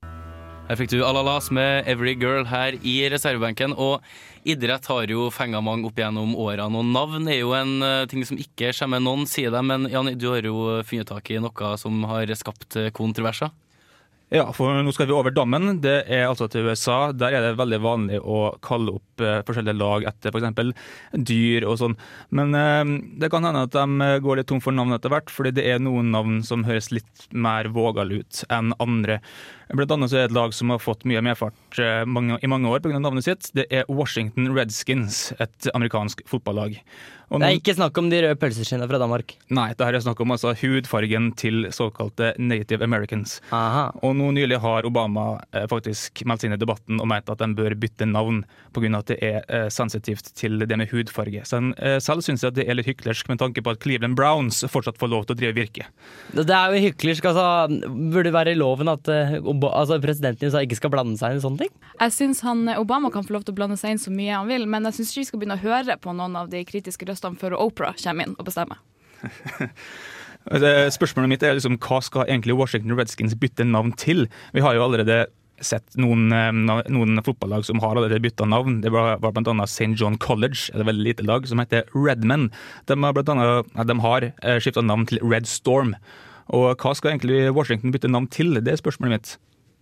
Her 0.69 0.77
fikk 0.79 0.93
du 0.93 1.01
Alalas 1.03 1.49
med 1.53 1.87
Every 1.89 2.13
Girl 2.15 2.45
her 2.47 2.77
i 2.87 2.95
reservebenken. 3.11 3.73
Og 3.75 3.99
idrett 4.47 4.87
har 4.87 5.11
jo 5.11 5.27
fenga 5.33 5.59
mange 5.61 5.89
opp 5.89 5.99
gjennom 5.99 6.33
årene, 6.39 6.79
og 6.79 6.87
navn 6.95 7.27
er 7.29 7.41
jo 7.41 7.53
en 7.57 7.77
eh, 7.85 8.05
ting 8.09 8.25
som 8.25 8.39
ikke 8.41 8.71
skjemmer 8.73 9.03
noen, 9.03 9.27
sier 9.29 9.53
de. 9.53 9.61
Men 9.69 9.89
Jan, 9.91 10.13
du 10.17 10.31
har 10.31 10.47
jo 10.47 10.81
funnet 10.87 11.11
tak 11.11 11.29
i 11.33 11.41
noe 11.43 11.75
som 11.81 12.01
har 12.09 12.33
skapt 12.39 12.79
kontroverser. 12.97 13.53
Ja, 14.31 14.45
for 14.55 14.77
nå 14.79 14.91
skal 14.95 15.09
vi 15.09 15.11
over 15.11 15.33
dammen. 15.35 15.81
Det 15.83 16.05
er 16.07 16.29
altså 16.29 16.45
til 16.47 16.69
USA. 16.69 17.09
Der 17.11 17.33
er 17.35 17.43
det 17.43 17.57
veldig 17.59 17.79
vanlig 17.83 18.19
å 18.23 18.53
kalle 18.63 18.93
opp 18.95 19.19
eh, 19.19 19.41
forskjellige 19.43 19.75
lag 19.75 20.05
etter 20.07 20.31
f.eks. 20.31 20.71
dyr 21.27 21.65
og 21.67 21.75
sånn. 21.81 21.97
Men 22.39 22.55
eh, 22.55 22.93
det 23.19 23.27
kan 23.33 23.43
hende 23.43 23.65
at 23.67 23.75
de 23.75 24.07
går 24.23 24.39
litt 24.39 24.47
tom 24.47 24.63
for 24.63 24.71
navn 24.71 24.95
etter 24.95 25.11
hvert, 25.11 25.33
fordi 25.35 25.51
det 25.59 25.67
er 25.73 25.83
noen 25.83 26.13
navn 26.15 26.39
som 26.47 26.63
høres 26.63 26.93
litt 26.95 27.27
mer 27.35 27.67
vågale 27.75 28.21
ut 28.23 28.45
enn 28.47 28.71
andre. 28.79 29.19
Blant 29.75 29.97
annet 29.97 30.13
så 30.13 30.21
er 30.21 30.23
det 30.23 30.31
et 30.31 30.39
lag 30.39 30.55
som 30.55 30.71
har 30.71 30.79
fått 30.79 31.03
mye 31.11 31.27
medfart 31.27 31.83
eh, 31.83 32.05
i 32.07 32.51
mange 32.55 32.71
år 32.71 32.79
pga. 32.79 33.03
navnet 33.03 33.27
sitt. 33.27 33.51
Det 33.51 33.67
er 33.67 33.83
Washington 33.91 34.53
Redskins, 34.55 35.33
et 35.43 35.67
amerikansk 35.75 36.23
fotballag. 36.31 36.79
Og 37.31 37.39
Det 37.39 37.47
er 37.47 37.57
ikke 37.61 37.75
snakk 37.77 37.95
om 38.01 38.09
de 38.11 38.17
røde 38.25 38.35
pølseskinnene 38.35 38.89
fra 38.91 38.99
Danmark. 38.99 39.37
Nei, 39.55 39.69
det 39.71 39.85
her 39.87 39.95
er 39.95 40.03
snakk 40.03 40.19
om 40.19 40.33
altså 40.35 40.51
hudfargen 40.59 41.29
til 41.39 41.69
såkalte 41.71 42.33
native 42.35 42.83
americans. 42.83 43.37
Aha. 43.55 43.85
Og 44.03 44.17
nå 44.19 44.33
nylig 44.35 44.59
har 44.59 44.87
Obama 44.87 45.39
eh, 45.55 45.63
faktisk 45.71 46.25
meldt 46.27 46.43
seg 46.43 46.51
inn 46.51 46.57
i 46.57 46.59
debatten 46.59 46.99
og 46.99 47.07
ment 47.07 47.31
at 47.31 47.39
de 47.39 47.47
bør 47.55 47.77
bytte 47.79 48.07
navn 48.09 48.41
pga. 48.75 48.91
at 48.99 49.13
det 49.13 49.17
er 49.23 49.37
eh, 49.47 49.69
sensitivt 49.71 50.33
til 50.35 50.59
det 50.59 50.75
med 50.75 50.91
hudfarge. 50.91 51.45
Så 51.47 51.61
han, 51.61 51.71
eh, 51.79 51.99
selv 52.03 52.25
syns 52.25 52.43
jeg 52.43 52.51
at 52.51 52.59
det 52.59 52.67
er 52.67 52.75
litt 52.75 52.89
hyklersk 52.89 53.31
med 53.31 53.39
tanke 53.39 53.63
på 53.63 53.71
at 53.71 53.79
Cleveland 53.79 54.19
Browns 54.19 54.59
fortsatt 54.67 54.99
får 54.99 55.13
lov 55.15 55.25
til 55.25 55.37
å 55.37 55.39
drive 55.39 55.55
virke. 55.55 55.87
Det 56.35 56.51
er 56.51 56.75
jo 56.75 56.83
hyklersk. 56.89 57.31
Altså, 57.31 57.79
burde 57.87 58.27
det 58.27 58.35
være 58.35 58.57
i 58.57 58.59
loven 58.59 58.91
at 58.91 59.07
eh, 59.07 59.37
altså, 59.39 60.01
presidenten 60.03 60.43
i 60.43 60.51
USA 60.51 60.65
ikke 60.67 60.81
skal 60.81 60.91
blande 60.91 61.15
seg 61.15 61.31
inn 61.31 61.39
i 61.39 61.47
sånne 61.47 61.63
ting? 61.63 61.73
Jeg 61.95 62.17
syns 62.17 62.43
Obama 62.75 63.11
kan 63.13 63.23
få 63.23 63.37
lov 63.37 63.47
til 63.47 63.55
å 63.55 63.59
blande 63.61 63.79
seg 63.79 63.95
inn 63.95 64.03
så 64.03 64.11
mye 64.11 64.35
han 64.35 64.51
vil, 64.51 64.67
men 64.67 64.83
jeg 64.89 64.99
syns 64.99 65.15
ikke 65.15 65.21
vi 65.21 65.29
skal 65.29 65.41
begynne 65.45 65.59
å 65.59 65.63
høre 65.63 65.99
på 66.01 66.15
noen 66.17 66.35
av 66.35 66.51
de 66.51 66.63
kritiske 66.67 67.07
røstene 67.07 67.20
før 67.41 67.57
Opera 67.59 67.93
kommer 67.99 68.27
inn 68.27 68.37
og 68.37 68.47
bestemmer. 68.47 68.81
Spørsmålet 70.97 71.29
mitt 71.29 71.43
er 71.45 71.53
liksom, 71.57 71.77
hva 71.81 71.99
skal 72.01 72.25
egentlig 72.25 72.57
Washington 72.57 72.97
Redskins 72.97 73.37
bytte 73.37 73.67
navn 73.67 73.93
til? 73.93 74.25
Vi 74.55 74.63
har 74.65 74.73
jo 74.75 74.87
allerede 74.87 75.27
sett 75.61 75.93
noen, 76.01 76.31
eh, 76.33 76.49
noen 76.89 77.21
fotballag 77.21 77.65
som 77.67 77.79
har 77.83 77.93
allerede 77.95 78.23
bytta 78.23 78.47
navn. 78.49 78.81
Det 78.81 78.89
var, 78.91 79.19
var 79.21 79.35
bl.a. 79.35 79.53
St. 79.67 79.93
John 79.93 80.17
College, 80.17 80.71
et 80.73 80.85
veldig 80.87 81.05
lite 81.05 81.27
lag, 81.27 81.45
som 81.47 81.61
heter 81.61 81.85
Redmen. 81.93 82.49
De 82.89 82.97
har, 82.97 83.13
blant 83.13 83.29
har 84.01 84.27
skifta 84.59 84.81
navn 84.81 85.05
til 85.05 85.21
Red 85.21 85.45
Storm. 85.45 85.93
Og 86.51 86.73
hva 86.81 86.95
skal 86.97 87.13
egentlig 87.13 87.53
Washington 87.53 87.93
bytte 87.93 88.09
navn 88.11 88.27
til? 88.27 88.57
Det 88.59 88.73
er 88.73 88.81
spørsmålet 88.81 89.13
mitt. 89.13 89.37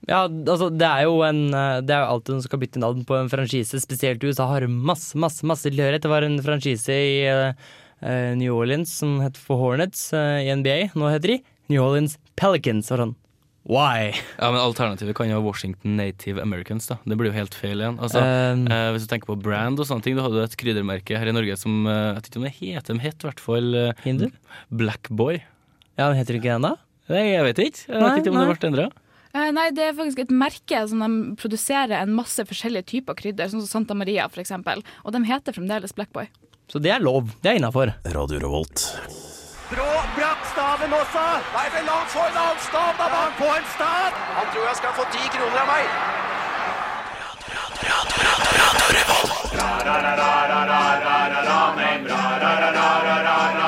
Ja, 0.08 0.24
altså 0.26 0.70
det 0.72 0.88
er 0.88 1.04
jo 1.10 1.20
en 1.28 1.50
eh, 1.52 1.82
Det 1.84 1.94
er 1.94 2.06
jo 2.06 2.14
alltid 2.16 2.34
noen 2.34 2.42
som 2.44 2.48
skal 2.48 2.62
bytte 2.64 2.82
navn 2.82 3.04
på 3.08 3.18
en 3.18 3.32
franchise. 3.32 3.82
Spesielt 3.84 4.24
USA 4.24 4.48
har 4.54 4.68
masse, 4.70 5.18
masse 5.20 5.46
masse 5.48 5.68
tilhørighet. 5.68 6.06
Det 6.06 6.12
var 6.12 6.26
en 6.26 6.40
franchise 6.44 6.96
i 6.96 7.24
eh, 7.28 8.34
New 8.40 8.56
Orleans 8.56 8.94
som 9.02 9.20
het 9.24 9.38
for 9.38 9.60
Hornets 9.60 10.10
uh, 10.16 10.40
i 10.40 10.54
NBA. 10.56 10.94
Nå 10.96 11.10
heter 11.12 11.36
de 11.36 11.42
New 11.74 11.84
Orleans 11.84 12.16
Pelicans. 12.40 12.88
Og 12.96 13.02
sånn. 13.04 13.18
Why? 13.70 14.14
Ja, 14.40 14.48
men 14.50 14.62
Alternativet 14.64 15.18
kan 15.18 15.28
jo 15.28 15.36
være 15.36 15.46
Washington 15.46 15.98
Native 16.00 16.42
Americans. 16.42 16.88
da 16.90 16.96
Det 17.04 17.20
blir 17.20 17.30
jo 17.30 17.36
helt 17.36 17.58
feil 17.58 17.84
igjen. 17.84 18.00
Altså, 18.00 18.24
Um, 18.24 18.64
eh, 18.72 18.88
hvis 18.96 19.06
du 19.06 19.12
tenker 19.12 19.30
på 19.34 19.38
brand 19.44 19.84
og 19.84 19.86
sånne 19.86 20.06
ting, 20.06 20.16
du 20.18 20.24
hadde 20.24 20.48
et 20.48 20.56
kryddermerke 20.58 21.20
her 21.20 21.30
i 21.30 21.36
Norge 21.36 21.60
som 21.60 21.84
Jeg 21.86 22.16
vet 22.16 22.32
ikke 22.32 22.40
om 22.40 22.48
det 22.48 22.56
heter, 22.56 22.96
de 22.96 23.04
het 23.04 23.20
i 23.20 23.30
hvert 23.30 23.44
fall 23.44 23.76
Hindu? 24.08 24.30
Blackboy. 24.72 25.44
Ja, 26.00 26.08
den 26.08 26.18
heter 26.22 26.40
ikke 26.40 26.56
den 26.56 26.66
da? 26.66 26.74
Nei, 27.12 27.28
jeg 27.34 27.46
vet 27.50 27.62
ikke. 27.68 27.86
Jeg 27.90 28.00
vet 28.00 28.20
ikke 28.22 28.32
om 28.32 28.40
det 28.40 28.48
nei. 28.48 28.56
ble 28.56 28.70
endra. 28.72 28.90
Eh, 29.30 29.52
nei, 29.54 29.70
det 29.78 29.84
er 29.86 29.98
faktisk 29.98 30.24
et 30.24 30.34
merke 30.34 30.82
som 30.90 31.04
de 31.04 31.36
produserer 31.38 32.00
en 32.00 32.16
masse 32.18 32.42
forskjellige 32.50 32.88
typer 32.96 33.18
krydder, 33.20 33.52
sånn 33.52 33.62
som 33.62 33.84
Santa 33.84 33.98
Maria 33.98 34.26
eksempel. 34.30 34.82
Og 35.06 35.14
de 35.14 35.22
heter 35.30 35.54
fremdeles 35.54 35.94
Blackboy. 35.94 36.30
Så 36.70 36.82
det 36.82 36.94
er 36.94 37.02
lov. 37.02 37.30
Det 37.42 37.52
er 37.52 37.60
innafor. 37.62 37.94
Radio 38.14 38.40
Revolt. 38.42 38.88
Brå 39.70 39.86
brakk 40.16 40.46
staven 40.50 40.94
også! 40.98 41.26
Nei, 41.54 41.68
vel, 41.76 41.86
la 41.86 41.98
han 42.00 42.10
få 42.10 42.24
en 42.26 42.40
annen 42.42 42.64
stav, 42.66 42.96
da! 42.98 43.10
Han 43.14 43.36
få 43.38 43.50
en 43.54 43.68
stav! 43.76 44.18
Han 44.40 44.50
tror 44.54 44.66
jeg 44.66 44.80
skal 44.82 44.98
få 44.98 45.06
ti 45.14 45.30
kroner 45.36 45.62
av 45.62 45.70
meg! 45.70 46.18
What 53.20 53.59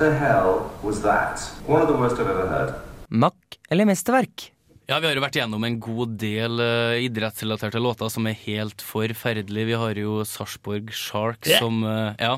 the 0.00 0.10
hell 0.16 0.70
was 0.82 1.02
that? 1.04 1.38
One 1.68 1.82
of 1.82 1.88
the 1.88 1.94
worst 2.00 2.16
I've 2.20 2.30
ever 2.30 2.48
heard. 2.48 2.74
Mack 3.08 3.58
eller 3.70 3.84
mesterverk? 3.86 4.50
Ja, 4.90 4.96
Vi 4.98 5.06
har 5.06 5.14
jo 5.14 5.22
vært 5.22 5.36
gjennom 5.38 5.62
en 5.62 5.76
god 5.78 6.16
del 6.18 6.58
uh, 6.58 6.96
idrettsrelaterte 6.98 7.78
låter 7.78 8.08
som 8.10 8.24
er 8.26 8.34
helt 8.42 8.82
forferdelige. 8.82 9.68
Vi 9.68 9.76
har 9.78 9.94
jo 10.00 10.24
Sarpsborg 10.26 10.90
Shark 10.90 11.46
Yeah. 11.46 11.60
som 11.62 11.84
uh, 11.86 12.10
Ja, 12.18 12.32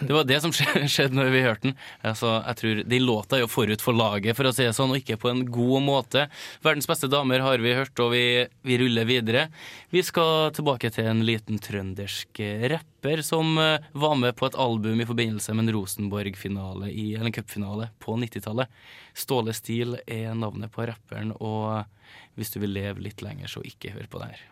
det 0.00 0.10
var 0.16 0.26
det 0.26 0.40
som 0.42 0.50
skje- 0.56 0.82
skjedde 0.90 1.14
når 1.14 1.30
vi 1.30 1.44
hørte 1.46 1.68
den. 1.68 1.76
Altså, 2.02 2.32
jeg 2.42 2.58
tror 2.58 2.82
De 2.90 2.98
låta 3.04 3.38
er 3.38 3.44
jo 3.44 3.52
forut 3.54 3.84
for 3.86 3.94
laget, 3.94 4.34
for 4.34 4.50
å 4.50 4.54
si 4.56 4.66
det 4.66 4.74
sånn, 4.74 4.90
og 4.90 4.98
ikke 4.98 5.20
på 5.22 5.30
en 5.30 5.44
god 5.46 5.86
måte. 5.86 6.26
Verdens 6.66 6.90
beste 6.90 7.06
damer 7.12 7.44
har 7.46 7.62
vi 7.62 7.76
hørt, 7.78 7.94
og 8.02 8.10
vi, 8.16 8.24
vi 8.66 8.80
ruller 8.82 9.06
videre. 9.06 9.46
Vi 9.94 10.02
skal 10.02 10.50
tilbake 10.58 10.90
til 10.90 11.06
en 11.06 11.22
liten 11.28 11.62
trøndersk 11.62 12.42
eh, 12.42 12.66
rapper 13.02 13.22
som 13.22 13.58
uh, 13.58 13.78
var 13.92 14.14
med 14.14 14.36
på 14.36 14.46
et 14.46 14.54
album 14.54 15.00
i 15.00 15.06
forbindelse 15.06 15.54
med 15.54 15.68
en 15.68 15.74
Rosenborg-finale, 15.74 16.90
eller 16.90 17.26
en 17.26 17.32
cupfinale, 17.32 17.88
på 17.98 18.16
90-tallet. 18.16 18.68
Ståle 19.14 19.52
Stil 19.52 19.98
er 20.06 20.34
navnet 20.34 20.72
på 20.72 20.86
rapperen, 20.86 21.32
og 21.40 21.84
hvis 22.36 22.50
du 22.50 22.60
vil 22.60 22.72
leve 22.72 23.02
litt 23.02 23.22
lenger, 23.22 23.48
så 23.48 23.62
ikke 23.62 23.92
hør 23.92 24.06
på 24.08 24.18
det 24.22 24.32
her. 24.32 24.51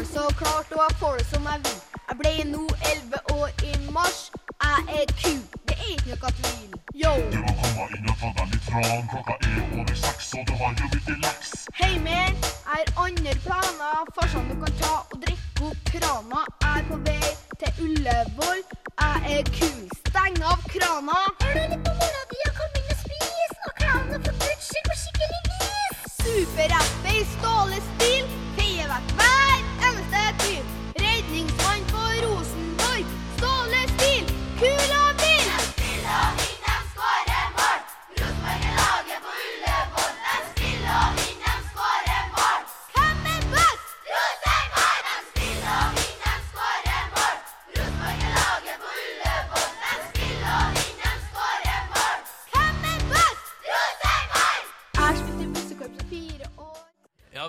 Har 0.00 0.04
det 0.06 0.12
så 0.12 0.34
klart, 0.34 0.72
og 0.72 0.80
jeg 0.88 0.96
får 0.98 1.16
det 1.18 1.26
som 1.26 1.42
jeg 1.50 1.58
vil. 1.64 1.78
Jeg 2.08 2.16
ble 2.20 2.32
nå 2.52 2.62
11 2.92 3.18
år 3.38 3.48
i 3.70 3.72
mars. 3.96 4.20
Jeg 4.64 4.78
er 4.98 5.04
ku, 5.20 5.32
det 5.68 5.76
er 5.76 5.90
ikke 5.94 6.08
noe 6.22 6.30
tvil. 6.38 6.70
Yo! 7.02 7.12
Du 7.34 7.38
må 7.44 7.52
komme 7.60 7.84
inn 7.98 8.08
og 8.12 8.16
ta 8.20 8.30
deg 8.38 8.54
litt 8.54 8.70
ran. 8.72 9.04
Klokka 9.12 9.34
er 9.48 9.58
over 9.66 9.98
seks, 10.04 10.30
og 10.38 10.46
du 10.48 10.54
har 10.60 10.72
jo 10.80 10.88
blitt 10.94 11.10
i 11.12 11.18
leks. 11.26 11.52
Hei, 11.82 11.92
mer, 12.06 12.32
jeg 12.32 12.64
har 12.70 12.88
andre 13.04 13.36
planer. 13.44 14.00
Farsan, 14.16 14.48
du 14.48 14.56
kan 14.64 14.80
ta 14.80 14.94
og 15.02 15.20
drikke 15.26 15.68
opp 15.68 15.92
krana. 15.92 16.46
Jeg 16.64 16.80
er 16.80 16.88
på 16.88 17.00
vei 17.10 17.34
til 17.60 17.84
Ullevål. 17.90 18.64
Jeg 19.04 19.36
er 19.36 19.52
ku, 19.52 19.70
Steng 20.00 20.40
av 20.54 20.64
krana. 20.72 21.20
Hør 21.44 21.60
du 21.60 21.76
litt 21.76 21.84
på 21.84 21.96
mora 22.00 22.19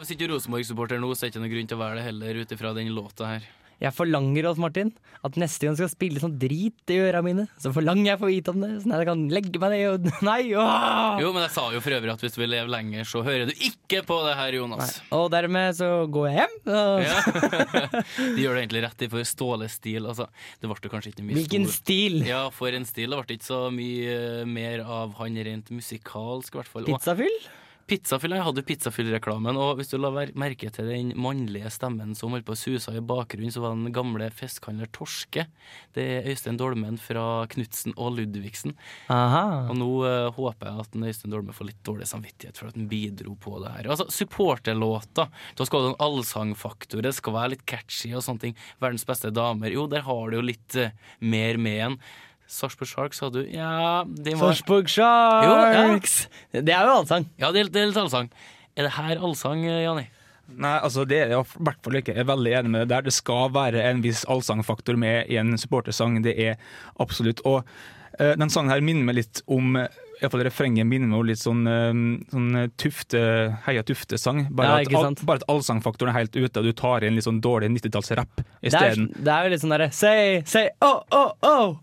Hvis 0.02 0.16
ikke 0.16 0.32
Rosenborg-supporter 0.32 0.98
nå, 0.98 1.12
så 1.14 1.28
er 1.28 1.30
det 1.30 1.36
ikke 1.36 1.42
noen 1.44 1.52
grunn 1.54 1.68
til 1.70 1.78
å 1.78 1.82
være 1.84 2.00
det 2.00 2.06
heller, 2.08 2.38
ut 2.42 2.54
ifra 2.56 2.72
den 2.74 2.88
låta 2.96 3.28
her. 3.36 3.44
Jeg 3.82 3.94
forlanger 3.98 4.46
Rolf 4.46 4.60
Martin, 4.62 4.92
at 5.26 5.38
neste 5.42 5.66
gang 5.66 5.76
skal 5.78 5.90
spille 5.90 6.22
sånn 6.22 6.36
drit 6.42 6.92
i 6.94 6.98
øra 7.02 7.22
mine, 7.26 7.48
så 7.62 7.72
forlanger 7.74 8.12
jeg 8.12 8.18
å 8.18 8.22
få 8.22 8.30
vite 8.30 8.54
om 8.54 8.60
det, 8.62 8.70
sånn 8.84 8.94
at 8.94 9.02
jeg 9.02 9.08
kan 9.10 9.22
legge 9.34 9.62
meg 9.62 9.74
ned 9.74 9.86
og 9.90 10.10
Nei! 10.28 10.40
Åh! 10.58 11.22
Jo, 11.22 11.32
men 11.34 11.46
jeg 11.48 11.54
sa 11.54 11.64
jo 11.74 11.82
for 11.82 11.96
øvrig 11.98 12.14
at 12.14 12.26
hvis 12.26 12.38
du 12.38 12.40
vil 12.44 12.54
leve 12.54 12.74
lenger, 12.74 13.08
så 13.10 13.24
hører 13.26 13.50
du 13.50 13.54
ikke 13.70 14.04
på 14.10 14.18
det 14.26 14.36
her, 14.38 14.58
Jonas. 14.58 15.00
Og 15.18 15.26
dermed 15.34 15.78
så 15.78 15.90
går 16.14 16.28
jeg 16.30 16.38
hjem. 16.44 16.58
Og... 16.76 17.06
Ja. 17.08 17.22
De 18.38 18.44
gjør 18.46 18.58
det 18.58 18.64
egentlig 18.68 18.84
rett 18.86 19.06
i 19.06 19.10
for 19.16 19.30
Ståle 19.32 19.70
Stil. 19.74 20.10
Altså, 20.10 20.28
det 20.62 20.70
ble 20.70 20.94
kanskje 20.94 21.14
ikke 21.16 21.26
mye 21.26 21.40
Hvilken 21.40 21.66
stor- 21.70 21.80
stil? 21.80 22.20
Ja, 22.30 22.44
for 22.54 22.78
en 22.78 22.86
stil. 22.90 23.14
Det 23.14 23.22
ble 23.22 23.38
ikke 23.40 23.50
så 23.50 23.64
mye 23.74 24.20
eh, 24.44 24.46
mer 24.50 24.86
av 24.86 25.18
han 25.22 25.42
rent 25.50 25.74
musikalsk, 25.74 26.54
i 26.54 26.62
hvert 26.62 26.74
fall. 26.74 26.86
Og- 26.86 27.42
Pizzafyll, 27.90 28.36
Jeg 28.38 28.46
hadde 28.46 28.62
jo 28.62 28.68
pizzafyllreklamen, 28.68 29.58
og 29.60 29.80
hvis 29.80 29.92
du 29.92 29.98
la 30.00 30.12
merke 30.12 30.70
til 30.74 30.88
den 30.90 31.12
mannlige 31.20 31.70
stemmen 31.74 32.14
som 32.18 32.34
holdt 32.36 32.48
på 32.48 32.56
å 32.56 32.60
suse 32.60 32.94
i 32.96 33.04
bakgrunnen, 33.04 33.52
så 33.54 33.64
var 33.64 33.76
den 33.76 33.94
gamle 33.96 34.30
fiskehandler 34.36 34.90
Torske. 34.96 35.48
Det 35.96 36.06
er 36.18 36.30
Øystein 36.32 36.60
Dolmen 36.60 37.00
fra 37.02 37.46
Knutsen 37.52 37.96
og 37.98 38.16
Ludvigsen. 38.20 38.76
Aha. 39.14 39.68
Og 39.72 39.78
nå 39.80 39.90
uh, 40.06 40.32
håper 40.38 40.70
jeg 40.70 40.86
at 40.86 40.98
Øystein 41.12 41.36
Dolmen 41.36 41.58
får 41.58 41.72
litt 41.72 41.84
dårlig 41.88 42.10
samvittighet 42.12 42.60
for 42.60 42.72
at 42.72 42.80
han 42.80 42.90
bidro 42.92 43.36
på 43.42 43.58
det 43.64 43.76
her. 43.76 43.92
Altså, 43.92 44.10
supporterlåter. 44.14 45.30
Da 45.58 45.68
skal 45.68 45.84
du 45.84 45.90
ha 45.90 45.94
en 45.94 46.02
allsangfaktor, 46.08 47.04
det 47.06 47.16
skal 47.18 47.38
være 47.38 47.56
litt 47.56 47.68
catchy 47.70 48.14
og 48.16 48.26
sånne 48.26 48.48
ting. 48.48 48.60
Verdens 48.84 49.08
beste 49.08 49.34
damer. 49.36 49.74
Jo, 49.74 49.88
der 49.92 50.06
har 50.08 50.28
du 50.30 50.40
jo 50.40 50.50
litt 50.52 50.80
uh, 50.80 50.92
mer 51.20 51.62
med 51.62 51.86
en. 51.88 52.04
Sarpsborg 52.52 52.90
Sharks 52.90 53.22
hadde 53.24 53.46
du 53.46 53.54
Ja, 53.56 54.04
de 54.06 54.34
var 54.36 54.56
Sarpsborg 54.58 54.90
Jo, 54.98 55.06
ja. 55.06 55.70
Sharks! 55.78 56.16
Det 56.52 56.74
er 56.76 56.90
jo 56.90 56.98
allsang. 57.00 57.30
Ja, 57.40 57.52
det 57.56 57.66
er, 57.66 57.72
det 57.72 57.82
er 57.82 57.92
litt 57.94 58.02
allsang. 58.02 58.28
Er 58.76 58.88
det 58.88 58.96
her 58.98 59.24
allsang, 59.24 59.64
eh, 59.68 59.84
Jani? 59.86 60.10
Nei, 60.52 60.74
altså 60.84 61.06
det 61.08 61.22
er 61.24 61.32
i 61.32 61.40
hvert 61.40 61.80
fall 61.86 61.98
ikke. 62.02 62.12
Jeg 62.16 62.26
er 62.26 62.28
veldig 62.28 62.54
enig 62.60 62.74
med 62.74 62.84
det 62.84 62.92
der. 62.92 63.08
Det 63.08 63.16
skal 63.16 63.52
være 63.56 63.84
en 63.88 64.02
viss 64.04 64.26
allsangfaktor 64.28 64.98
med 65.00 65.32
i 65.32 65.38
en 65.40 65.56
supportersang. 65.60 66.20
Det 66.26 66.34
er 66.36 66.58
absolutt. 67.00 67.40
Og 67.48 67.62
uh, 67.64 68.34
den 68.36 68.52
sangen 68.52 68.74
her 68.74 68.84
minner 68.84 69.08
meg 69.08 69.22
litt 69.22 69.44
om 69.48 69.78
Iallfall 69.80 70.20
i 70.20 70.26
hvert 70.26 70.34
fall 70.36 70.44
refrenget 70.46 70.86
minner 70.86 71.08
meg 71.10 71.22
om 71.22 71.30
litt 71.30 71.42
sånn, 71.42 71.62
uh, 71.66 72.02
sånn 72.34 72.50
tufte, 72.82 73.22
Heia 73.64 73.86
Tufte-sang. 73.88 74.44
Bare, 74.52 74.82
Ja, 74.84 75.06
at 75.08 75.24
bare 75.24 75.40
at 75.40 75.48
allsangfaktoren 75.50 76.12
er 76.12 76.20
helt 76.20 76.36
ute, 76.36 76.52
og 76.60 76.68
du 76.68 76.76
tar 76.78 77.08
inn 77.08 77.16
litt 77.16 77.30
sånn 77.30 77.40
dårlig 77.42 77.72
90-tallsrapp 77.78 78.44
Det 78.44 78.44
er, 78.44 78.74
isteden. 78.74 79.08
det 79.16 79.32
er 79.38 79.48
jo 79.48 79.56
litt 79.56 79.64
sånn 79.64 79.74
derre 79.78 79.88
Say, 79.96 80.44
say, 80.52 80.68
oh, 80.84 81.00
oh, 81.16 81.32
oh! 81.48 81.80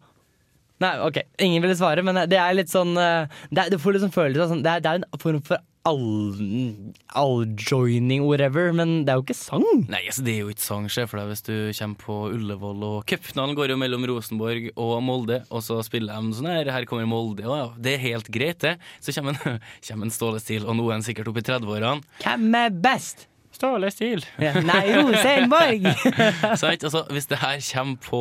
Nei, 0.82 0.92
OK, 1.08 1.16
ingen 1.42 1.62
ville 1.64 1.74
svare, 1.78 2.04
men 2.06 2.20
det 2.30 2.38
er 2.38 2.54
litt 2.54 2.70
sånn 2.70 2.92
eh, 2.96 3.26
det, 3.50 3.64
er, 3.64 3.72
Du 3.74 3.78
får 3.82 3.96
liksom 3.98 4.12
følelse 4.14 4.44
av 4.44 4.52
sånn 4.52 4.60
Det 4.62 4.76
er, 4.76 4.84
det 4.84 4.90
er 4.92 5.00
en 5.00 5.22
form 5.22 5.40
for 5.46 5.58
all- 5.88 6.92
alljoining, 7.16 8.22
whatever, 8.26 8.72
men 8.76 8.90
det 9.06 9.12
er 9.12 9.18
jo 9.20 9.24
ikke 9.24 9.36
sang. 9.38 9.64
Nei, 9.88 10.02
altså 10.10 10.24
det 10.26 10.34
er 10.34 10.42
jo 10.42 10.50
ikke 10.52 10.64
sang, 10.66 10.88
sjef, 10.92 11.10
for 11.14 11.30
hvis 11.30 11.44
du 11.46 11.54
kommer 11.78 12.02
på 12.02 12.16
Ullevål 12.34 12.84
og 12.88 12.98
cupfinalen 13.08 13.56
går 13.56 13.72
jo 13.72 13.78
mellom 13.80 14.04
Rosenborg 14.10 14.68
og 14.74 14.92
Molde, 15.06 15.40
og 15.48 15.64
så 15.64 15.78
spiller 15.86 16.18
de 16.18 16.36
sånn 16.36 16.50
her, 16.50 16.68
her 16.74 16.88
kommer 16.90 17.08
Molde, 17.08 17.46
og 17.48 17.56
ja, 17.56 17.66
det 17.88 17.94
er 17.96 18.04
helt 18.04 18.28
greit 18.34 18.60
det. 18.66 18.74
Så 19.00 19.14
kommer 19.16 19.38
en, 19.38 19.58
kommer 19.88 20.10
en 20.10 20.14
Ståle 20.14 20.42
Stil, 20.44 20.66
og 20.68 20.76
noen 20.78 21.04
sikkert 21.06 21.32
opp 21.32 21.40
i 21.40 21.46
30-årene. 21.48 22.04
Hvem 22.26 22.48
er 22.60 22.78
best? 22.84 23.24
Ståle 23.58 23.88
Stil. 23.90 24.22
Ja, 24.38 24.52
nei, 24.62 24.84
Rosenborg! 24.94 25.88
Sant? 26.54 26.84
Altså, 26.88 27.00
hvis 27.10 27.26
det 27.26 27.40
her 27.40 27.58
kommer 27.72 27.98
på, 28.04 28.20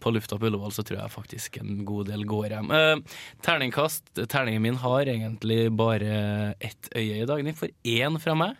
på 0.00 0.12
lufta 0.14 0.38
på 0.40 0.48
Ullevål, 0.48 0.72
så 0.72 0.84
tror 0.86 1.02
jeg 1.02 1.12
faktisk 1.12 1.58
en 1.60 1.82
god 1.84 2.08
del 2.08 2.24
går 2.28 2.54
hjem. 2.54 2.72
Uh, 2.72 3.20
terningkast. 3.44 4.08
Terningen 4.32 4.64
min 4.64 4.78
har 4.80 5.10
egentlig 5.12 5.66
bare 5.76 6.54
ett 6.56 6.88
øye 6.96 7.20
i 7.20 7.28
dag. 7.28 7.44
Den 7.44 7.58
får 7.58 7.74
én 7.84 8.16
fra 8.22 8.38
meg. 8.38 8.56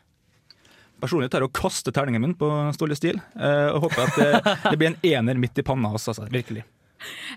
Personlig 1.01 1.31
tar 1.33 1.41
jeg 1.41 1.49
og 1.49 1.57
kaster 1.57 1.97
terningen 1.97 2.27
min 2.27 2.37
på 2.37 2.51
Ståle 2.77 2.99
Stil, 2.99 3.23
Uh, 3.33 3.73
og 3.73 3.89
håper 3.89 4.05
at 4.05 4.21
det, 4.21 4.57
det 4.67 4.77
blir 4.77 4.93
en 4.93 5.01
ener 5.15 5.41
midt 5.41 5.63
i 5.63 5.65
panna 5.65 5.95
hans, 5.95 6.11
altså. 6.13 6.29
Virkelig. 6.29 6.67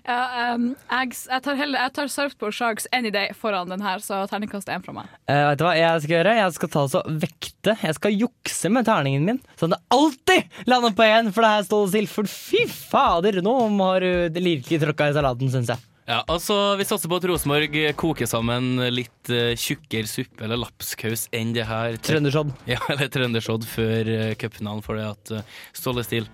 Ja, 0.04 0.54
um, 0.54 0.70
jeg, 0.90 1.14
jeg 1.30 1.44
tar, 1.46 1.56
heller, 1.58 1.86
jeg 1.86 1.94
tar 1.96 2.10
Surfboard 2.12 2.56
Sharks 2.56 2.88
any 2.92 3.12
day 3.14 3.32
foran 3.38 3.72
den 3.72 3.84
her, 3.84 4.02
så 4.04 4.24
terningkast 4.30 4.68
én 4.72 4.84
fra 4.84 4.96
meg. 4.96 5.14
Uh, 5.30 5.50
vet 5.50 5.60
du 5.60 5.64
hva 5.66 5.74
jeg 5.78 6.04
skal 6.04 6.16
gjøre? 6.18 6.36
Jeg 6.40 6.58
skal 6.58 6.72
ta 6.74 6.84
så 6.92 7.02
vekte. 7.08 7.78
Jeg 7.80 7.98
skal 7.98 8.18
jukse 8.18 8.72
med 8.72 8.88
terningen 8.88 9.24
min, 9.30 9.40
sånn 9.60 9.72
at 9.72 9.80
det 9.80 9.96
alltid 9.96 10.60
lander 10.70 10.94
på 10.96 11.08
én, 11.08 11.32
for 11.32 11.46
det 11.46 11.54
her 11.54 11.66
står 11.70 11.90
still. 11.94 12.12
For 12.12 12.30
fy 12.30 12.66
fader, 12.68 13.40
nå 13.44 13.56
har 13.80 14.04
du 14.04 14.38
virkelig 14.38 14.82
tråkka 14.84 15.10
i 15.10 15.16
salaten, 15.16 15.52
syns 15.52 15.72
jeg. 15.72 15.90
Ja, 16.04 16.18
altså 16.28 16.76
Vi 16.76 16.84
satser 16.84 17.08
på 17.08 17.16
at 17.16 17.24
Rosenborg 17.30 17.76
koker 17.96 18.28
sammen 18.28 18.76
litt 18.92 19.32
uh, 19.32 19.54
tjukkere 19.56 20.08
suppe 20.10 20.44
eller 20.44 20.60
lapskaus 20.60 21.28
enn 21.32 21.54
det 21.56 21.64
her. 21.68 21.96
Trøndersodd. 22.04 22.52
Ja, 22.68 22.82
eller 22.92 23.08
trøndersodd 23.12 23.64
før 23.68 24.10
uh, 24.12 24.30
cupfinalen, 24.40 24.84
for 24.84 25.00
det 25.00 25.08
at 25.08 25.34
uh, 25.38 25.60
Ståle 25.76 26.04
Stil 26.04 26.28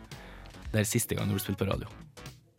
Det 0.72 0.82
er 0.82 0.88
siste 0.88 1.14
gang 1.14 1.30
du 1.30 1.38
har 1.38 1.44
spilt 1.44 1.60
på 1.60 1.70
radio. 1.70 1.86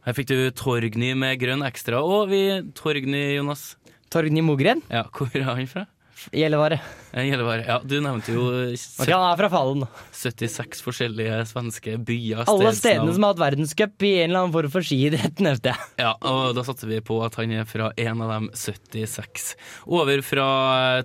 Her 0.06 0.18
fikk 0.18 0.32
du 0.32 0.38
Torgny 0.58 1.14
med 1.18 1.38
grønn 1.42 1.62
ekstra. 1.68 2.02
Og 2.02 2.32
vi 2.32 2.44
Torgny, 2.78 3.36
Jonas. 3.38 3.76
Torgny 4.12 4.42
Mogren? 4.44 4.82
Ja, 4.92 5.06
Hvor 5.14 5.30
er 5.38 5.46
han 5.48 5.68
fra? 5.70 5.88
Gjellevare. 6.30 6.78
Gjellevare. 7.16 7.64
Ja, 7.66 7.78
du 7.82 7.96
nevnte 8.04 8.34
jo 8.36 8.44
okay, 8.46 9.10
han 9.10 9.24
er 9.26 9.40
fra 9.40 9.50
Fallen. 9.50 9.86
76 10.14 10.84
forskjellige 10.86 11.40
svenske 11.50 11.96
byer. 12.06 12.44
Alle 12.52 12.74
stedene 12.78 13.14
som 13.16 13.26
har 13.26 13.34
hatt 13.34 13.42
verdenscup 13.42 14.06
i 14.06 14.12
en 14.20 14.30
eller 14.30 14.44
annen 14.44 14.54
form 14.54 14.74
for 14.76 14.86
skiidrett, 14.86 15.42
nevnte 15.42 15.74
jeg. 15.74 15.90
Ja, 16.04 16.14
og 16.30 16.54
da 16.58 16.66
satser 16.68 16.92
vi 16.92 17.02
på 17.06 17.18
at 17.26 17.40
han 17.42 17.56
er 17.58 17.66
fra 17.70 17.90
en 18.06 18.22
av 18.22 18.36
dem 18.36 18.52
76. 18.54 19.52
Over 19.90 20.22
fra 20.26 20.48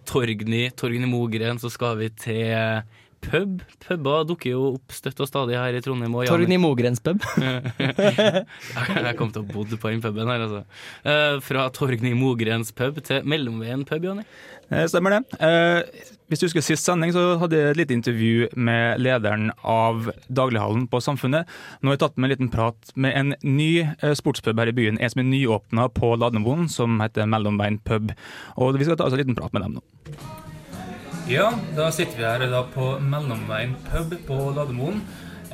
Torgny, 0.09 0.67
Torgny 0.77 1.09
Mogren, 1.09 1.63
så 1.63 1.73
skal 1.73 1.97
vi 2.03 2.13
til 2.13 2.85
pub. 3.27 3.63
Puber 3.85 4.25
dukker 4.29 4.53
jo 4.53 4.65
opp 4.77 4.95
støtt 4.95 5.21
og 5.23 5.29
stadig 5.29 5.57
her 5.59 5.77
i 5.77 5.83
Trondheim. 5.85 6.15
Og 6.17 6.29
Torgny 6.29 6.59
Mogrens 6.61 7.03
pub. 7.05 7.23
jeg 7.43 9.17
kom 9.19 9.33
til 9.35 9.43
å 9.43 9.47
bodde 9.49 9.79
på 9.81 9.93
den 9.93 10.03
puben 10.05 10.31
her, 10.31 10.45
altså. 10.47 10.63
Eh, 11.07 11.39
fra 11.45 11.67
Torgny 11.75 12.15
Mogrens 12.19 12.73
pub 12.77 13.01
til 13.07 13.27
Mellomveien 13.29 13.85
pub, 13.89 14.07
Jonny. 14.09 14.27
Eh, 14.71 14.87
Stemmer 14.91 15.17
det. 15.17 15.41
Eh, 15.43 16.07
hvis 16.31 16.43
du 16.43 16.49
husker 16.49 16.65
sist 16.65 16.87
sending, 16.87 17.13
så 17.15 17.37
hadde 17.43 17.59
jeg 17.59 17.75
et 17.75 17.81
lite 17.83 17.97
intervju 17.97 18.49
med 18.59 19.03
lederen 19.03 19.53
av 19.63 20.11
daglighallen 20.27 20.89
på 20.91 21.03
Samfunnet. 21.05 21.47
Nå 21.81 21.93
har 21.93 21.99
jeg 21.99 22.05
tatt 22.07 22.19
med 22.19 22.31
en 22.31 22.35
liten 22.35 22.53
prat 22.55 22.97
med 22.99 23.15
en 23.15 23.37
ny 23.47 23.71
sportspub 24.19 24.59
her 24.63 24.73
i 24.73 24.77
byen. 24.77 24.99
En 24.99 25.13
som 25.13 25.23
er 25.23 25.31
nyåpna 25.31 25.87
på 25.95 26.17
Lademoen, 26.19 26.67
som 26.73 26.99
heter 27.05 27.31
Mellomveien 27.31 27.79
pub. 27.87 28.11
Og 28.59 28.81
vi 28.81 28.89
skal 28.89 28.99
ta 28.99 29.07
oss 29.07 29.15
en 29.15 29.23
liten 29.23 29.39
prat 29.39 29.55
med 29.55 29.67
dem 29.69 29.79
nå. 29.79 29.87
Ja, 31.27 31.49
da 31.75 31.89
sitter 31.91 32.21
vi 32.21 32.23
her 32.23 32.43
da 32.47 32.61
på 32.71 32.85
Mellomveien 33.03 33.73
pub 33.89 34.13
på 34.29 34.37
Lademoen. 34.55 35.01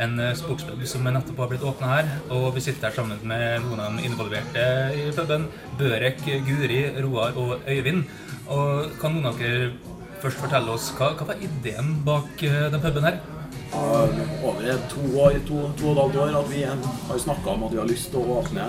En 0.04 0.18
eh, 0.20 0.34
sportspub 0.36 0.82
som 0.84 1.06
nettopp 1.08 1.38
har 1.40 1.48
blitt 1.48 1.64
åpna 1.64 1.94
her. 1.94 2.10
Og 2.28 2.50
vi 2.58 2.60
sitter 2.60 2.90
her 2.90 2.98
sammen 2.98 3.22
med 3.24 3.64
noen 3.64 3.80
av 3.80 3.96
de 3.96 4.04
involverte 4.04 4.66
i 4.92 5.06
puben. 5.16 5.46
Børek, 5.80 6.20
Guri, 6.44 6.82
Roar 7.00 7.40
og 7.40 7.64
Øyvind. 7.64 8.04
Og 8.52 8.92
kan 9.00 9.16
noen 9.16 9.30
av 9.30 9.40
dere 9.40 9.70
først 10.20 10.44
fortelle 10.44 10.76
oss 10.76 10.90
hva, 10.98 11.14
hva 11.16 11.30
var 11.32 11.40
ideen 11.40 11.94
bak 12.04 12.44
eh, 12.44 12.68
den 12.68 12.84
puben 12.84 13.08
her? 13.08 13.22
Over 13.72 14.78
to 14.90 15.20
år, 15.20 15.38
to, 15.48 15.60
to 15.78 15.88
og 15.88 15.92
et 15.92 16.02
halvt 16.02 16.16
år 16.16 16.40
at 16.40 16.50
vi 16.50 16.64
har 16.64 17.18
snakka 17.18 17.50
om 17.50 17.64
at 17.64 17.72
vi 17.72 17.80
har 17.80 17.88
lyst 17.88 18.10
til 18.12 18.20
å 18.20 18.40
åpne 18.40 18.68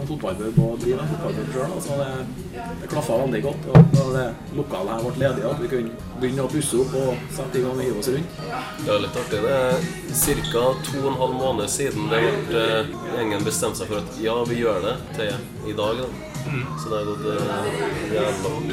en 0.00 0.08
fotballpub 0.08 0.58
og 0.58 0.78
drive 0.82 1.02
en 1.02 1.10
fotballpub 1.12 1.50
sjøl. 1.54 1.74
Altså 1.76 1.98
det, 2.00 2.58
det 2.82 2.90
klaffa 2.90 3.18
veldig 3.22 3.42
godt. 3.44 3.68
Og 3.74 4.12
det 4.16 4.26
lokalet 4.58 4.92
her 4.94 5.06
ble 5.06 5.22
ledig, 5.22 5.46
at 5.50 5.62
vi 5.62 5.70
kunne 5.72 6.12
begynne 6.20 6.46
å 6.46 6.52
pusse 6.52 6.82
opp 6.82 6.96
og 6.98 7.26
sette 7.36 7.60
i 7.60 7.64
gang 7.64 7.78
og 7.78 7.84
hive 7.86 8.02
oss 8.02 8.12
rundt. 8.14 8.38
Det 8.82 8.94
er 8.94 9.02
litt 9.06 9.18
artig. 9.22 9.42
Det 9.46 9.56
er 9.62 10.44
ca. 10.52 10.66
to 10.90 11.00
og 11.02 11.10
en 11.12 11.20
halv 11.22 11.40
måned 11.40 11.74
siden 11.78 12.10
det 12.12 12.22
ble 12.50 12.68
eh, 12.68 12.94
gjengen 13.16 13.46
bestemte 13.46 13.82
seg 13.82 13.90
for 13.92 14.02
at 14.02 14.22
ja, 14.22 14.38
vi 14.50 14.62
gjør 14.62 14.82
det, 14.88 14.96
til 15.18 15.70
i 15.70 15.76
dag. 15.78 16.02
Da. 16.04 16.33
Så 16.44 16.88
det 16.90 16.96
har 16.96 17.04
gått 17.04 17.24
eh, 17.32 18.14
jævla 18.14 18.32
fort. 18.42 18.64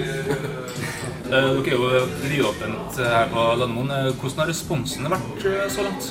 Dere 1.32 1.40
er 1.40 1.54
jo 1.56 2.04
nyåpent 2.28 2.98
her 3.00 3.30
på 3.32 3.44
Lademoen. 3.62 3.92
Eh, 3.96 4.10
Hvordan 4.20 4.44
har 4.44 4.50
responsen 4.52 5.08
vært 5.14 5.46
eh, 5.48 5.68
så 5.72 5.86
langt? 5.88 6.10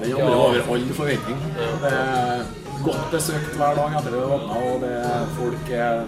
Den 0.00 0.10
jamrer 0.10 0.36
over 0.36 0.72
all 0.74 0.86
forventning. 0.98 1.38
Det 1.82 1.92
er 1.92 2.42
godt 2.84 3.06
besøkt 3.14 3.54
hver 3.56 3.78
dag 3.78 3.94
etter 4.00 4.16
vi 4.16 4.22
har 4.24 4.34
åpna, 4.36 4.58
og 4.72 4.82
det 4.82 4.94
er 5.12 5.30
folk 5.38 5.70
er 5.72 6.02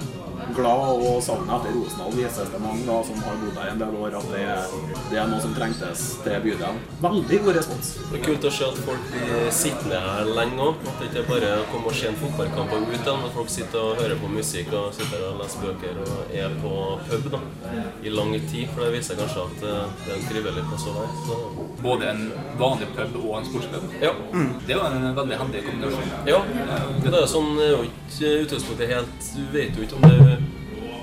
glad 0.58 1.02
og 1.08 1.20
savnet 1.22 1.54
etter 1.54 1.76
Rosendal 1.76 2.14
vises 2.18 2.50
det 2.52 2.60
mange 2.62 2.84
da, 2.86 2.98
som 3.06 3.20
har 3.22 3.38
bodd 3.42 3.58
her 3.60 3.72
en 3.72 3.82
del 3.82 3.96
år, 4.02 4.16
at 4.18 4.28
det 4.32 4.42
er, 4.44 4.74
det 5.10 5.20
er 5.20 5.30
noe 5.30 5.40
som 5.42 5.54
trengtes 5.56 6.04
til 6.24 6.40
bydelen. 6.44 6.80
Veldig 7.04 7.40
god 7.44 7.58
respons. 7.58 7.92
Det 8.08 8.18
er 8.18 8.24
kult 8.26 8.48
å 8.48 8.52
se 8.58 8.68
at 8.68 8.80
folk 8.86 9.10
blir 9.12 9.50
sittende 9.54 10.00
her 10.04 10.32
lenge 10.38 10.68
òg. 10.68 10.82
At 10.90 11.02
det 11.02 11.10
ikke 11.10 11.24
bare 11.30 11.52
er 11.52 11.62
å 11.62 11.68
komme 11.72 11.92
og 11.92 11.98
se 11.98 12.10
en 12.10 12.18
fotballkamp 12.22 12.74
og 12.74 12.88
ut 12.88 12.96
igjen. 12.96 13.24
At 13.28 13.36
folk 13.36 13.52
sitter 13.52 13.84
og 13.84 14.02
hører 14.02 14.20
på 14.22 14.32
musikk 14.32 14.74
og 14.78 14.90
sitter 14.96 15.24
og 15.28 15.42
leser 15.42 15.64
bøker 15.66 16.02
og 16.04 16.34
er 16.42 16.58
på 16.62 16.74
pub 17.08 17.30
da, 17.34 17.42
i 18.02 18.14
lang 18.14 18.34
tid. 18.50 18.66
For 18.74 18.84
det 18.84 18.90
viser 18.96 19.20
kanskje 19.20 19.46
at 19.46 19.66
eh, 19.70 19.96
det 20.04 20.14
er 20.14 20.18
en 20.18 20.28
trivelig 20.32 20.66
plass 20.72 20.88
å 20.90 20.96
være. 20.98 21.24
Så. 21.28 21.40
Både 21.84 22.12
en 22.12 22.24
vanlig 22.60 22.90
pub 22.96 23.18
og 23.22 23.38
en 23.38 23.48
sportspub? 23.48 23.88
Ja. 24.02 24.14
Det 24.66 24.74
er 24.74 24.78
jo 24.78 24.84
en 24.88 25.08
veldig 25.22 25.40
hendig 25.44 25.64
kombinasjon. 25.68 26.14
Ja, 26.28 26.42
det 27.04 27.14
er 27.14 27.20
jo 27.22 27.26
sånn 27.30 27.54
er 27.62 27.86
ikke 27.86 28.34
utgangspunktet 28.44 28.90
helt 28.90 29.28
Du 29.36 29.42
vet 29.54 29.76
jo 29.76 29.84
ikke 29.84 29.98
om 29.98 30.06
det 30.08 30.38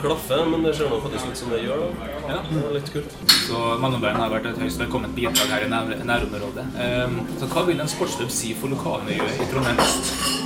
klaffer, 0.05 0.45
men 0.51 0.63
det 0.65 0.75
ser 0.77 0.89
nå 0.93 1.01
faktisk 1.03 1.31
ut 1.31 1.41
som 1.41 1.53
det 1.53 1.61
gjør. 1.65 1.83
da. 1.83 2.09
Ja. 2.29 2.39
Det 2.49 2.63
er 2.63 2.73
litt 2.77 2.93
kult. 2.93 3.17
Så 3.35 3.61
Mellomveien 3.83 4.21
har 4.21 4.33
vært 4.33 4.49
et 4.53 4.63
høyst 4.63 4.81
velkomment 4.81 5.17
bidrag 5.17 5.53
her 5.53 5.67
i 5.67 5.69
nær 5.73 5.93
nærområdet. 6.13 6.65
Um, 6.79 7.21
så 7.41 7.51
hva 7.51 7.67
vil 7.69 7.81
en 7.83 7.91
sportsklubb 7.91 8.33
si 8.33 8.55
for 8.57 8.73
lokalmiljøet 8.73 9.41
i 9.41 9.51
Trondheim 9.51 9.81
øst? 9.85 10.44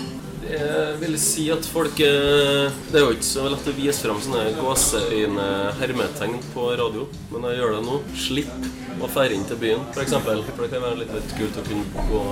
Jeg 0.50 0.98
vil 0.98 1.16
si 1.22 1.44
at 1.54 1.66
folk 1.70 2.00
eh, 2.02 2.72
Det 2.90 2.98
er 2.98 3.04
jo 3.04 3.14
ikke 3.14 3.28
så 3.28 3.46
lett 3.54 3.68
å 3.70 3.74
vise 3.78 4.02
fram 4.02 4.22
sånne 4.24 4.56
gåseøyne-hermetegn 4.58 6.40
på 6.56 6.72
radio, 6.80 7.06
men 7.30 7.46
jeg 7.52 7.60
gjør 7.60 7.76
det 7.78 7.82
nå. 7.86 7.98
Slipp 8.18 8.70
å 9.00 9.08
ferde 9.08 9.38
inn 9.38 9.46
til 9.48 9.60
byen, 9.62 9.84
f.eks. 9.92 9.94
For, 9.94 10.04
eksempel. 10.04 10.42
for 10.50 10.66
det 10.66 10.72
kan 10.74 10.82
være 10.84 10.98
litt, 11.04 11.12
litt 11.16 11.36
kult 11.38 11.60
å 11.62 11.66
kunne 11.68 12.04
gå 12.10 12.24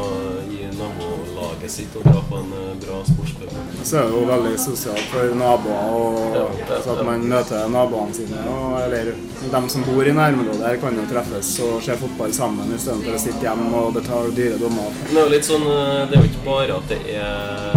i 0.52 0.66
nabolaget 0.76 1.72
sitt 1.72 1.96
og 1.96 2.08
dra 2.10 2.24
på 2.28 2.42
en 2.42 2.50
eh, 2.58 2.74
bra 2.82 2.98
sportspub. 3.08 3.54
Så 3.84 4.02
er 4.02 4.10
det 4.10 4.18
jo 4.18 4.24
veldig 4.32 4.54
sosialt 4.66 5.14
for 5.14 5.38
naboer, 5.38 5.94
og, 5.94 6.66
så 6.74 6.98
at 6.98 7.04
man 7.08 7.26
møter 7.30 7.70
naboene 7.72 8.18
sine. 8.18 8.44
Og, 8.52 8.80
eller 8.82 9.14
de 9.14 9.62
som 9.72 9.86
bor 9.88 10.10
i 10.10 10.16
nærområdet, 10.18 10.66
her 10.66 10.82
kan 10.82 10.98
jo 10.98 11.06
treffes 11.12 11.54
og 11.68 11.78
se 11.86 11.96
fotball 12.02 12.34
sammen 12.36 12.74
istedenfor 12.76 13.16
å 13.16 13.22
sitte 13.28 13.46
hjemme 13.46 13.86
og 13.86 13.94
betale 14.02 14.34
dyre 14.36 14.58
dommer. 14.62 14.90
Det 15.06 15.14
er 15.14 15.24
jo 15.24 15.36
litt 15.38 15.48
sånn 15.48 15.70
eh, 15.70 16.04
Det 16.10 16.18
er 16.18 16.26
jo 16.26 16.32
ikke 16.34 16.48
bare 16.50 16.82
at 16.82 16.92
det 16.92 17.20
er 17.22 17.77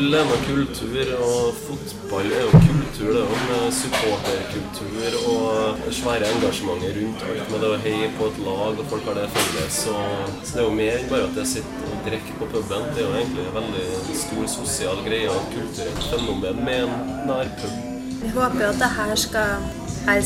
Øl 0.00 0.14
er 0.16 0.22
noe 0.24 0.36
kultur, 0.46 1.08
og 1.20 1.56
fotball 1.60 2.30
er 2.32 2.46
jo 2.46 2.58
kultur. 2.64 3.08
Det 3.12 3.18
er 3.20 3.32
jo 3.32 3.40
med 3.48 3.74
supporterkultur 3.76 5.16
og 5.28 5.82
svære 5.92 6.30
engasjementet 6.36 6.94
rundt 6.96 7.24
alt 7.26 7.50
med 7.52 7.60
det 7.60 7.68
å 7.68 7.80
heie 7.82 8.06
på 8.16 8.28
et 8.30 8.38
lag, 8.46 8.80
og 8.80 8.88
folk 8.92 9.10
har 9.10 9.18
det 9.18 9.26
felles. 9.34 9.80
Så, 9.82 9.96
så 10.38 10.54
det 10.54 10.62
er 10.62 10.64
jo 10.64 10.78
mer 10.78 10.96
enn 11.02 11.10
bare 11.10 11.26
at 11.28 11.36
jeg 11.42 11.50
sitter 11.50 11.90
og 11.90 12.00
drikker 12.06 12.38
på 12.38 12.48
puben. 12.54 12.86
Det 12.96 13.02
er 13.02 13.10
jo 13.10 13.18
egentlig 13.18 13.44
en 13.44 13.58
veldig 13.58 14.16
stor 14.22 14.48
sosial 14.54 15.04
greie 15.04 15.34
og 15.34 15.52
kulturelt 15.52 16.08
fenomen 16.14 16.64
med 16.70 16.86
en 16.86 16.96
nærpub. 17.28 17.76
Vi 18.22 18.32
håper 18.38 18.64
jo 18.64 18.70
at 18.70 18.80
det 18.80 18.90
her 18.96 19.14
skal 19.26 19.68
være 20.06 20.24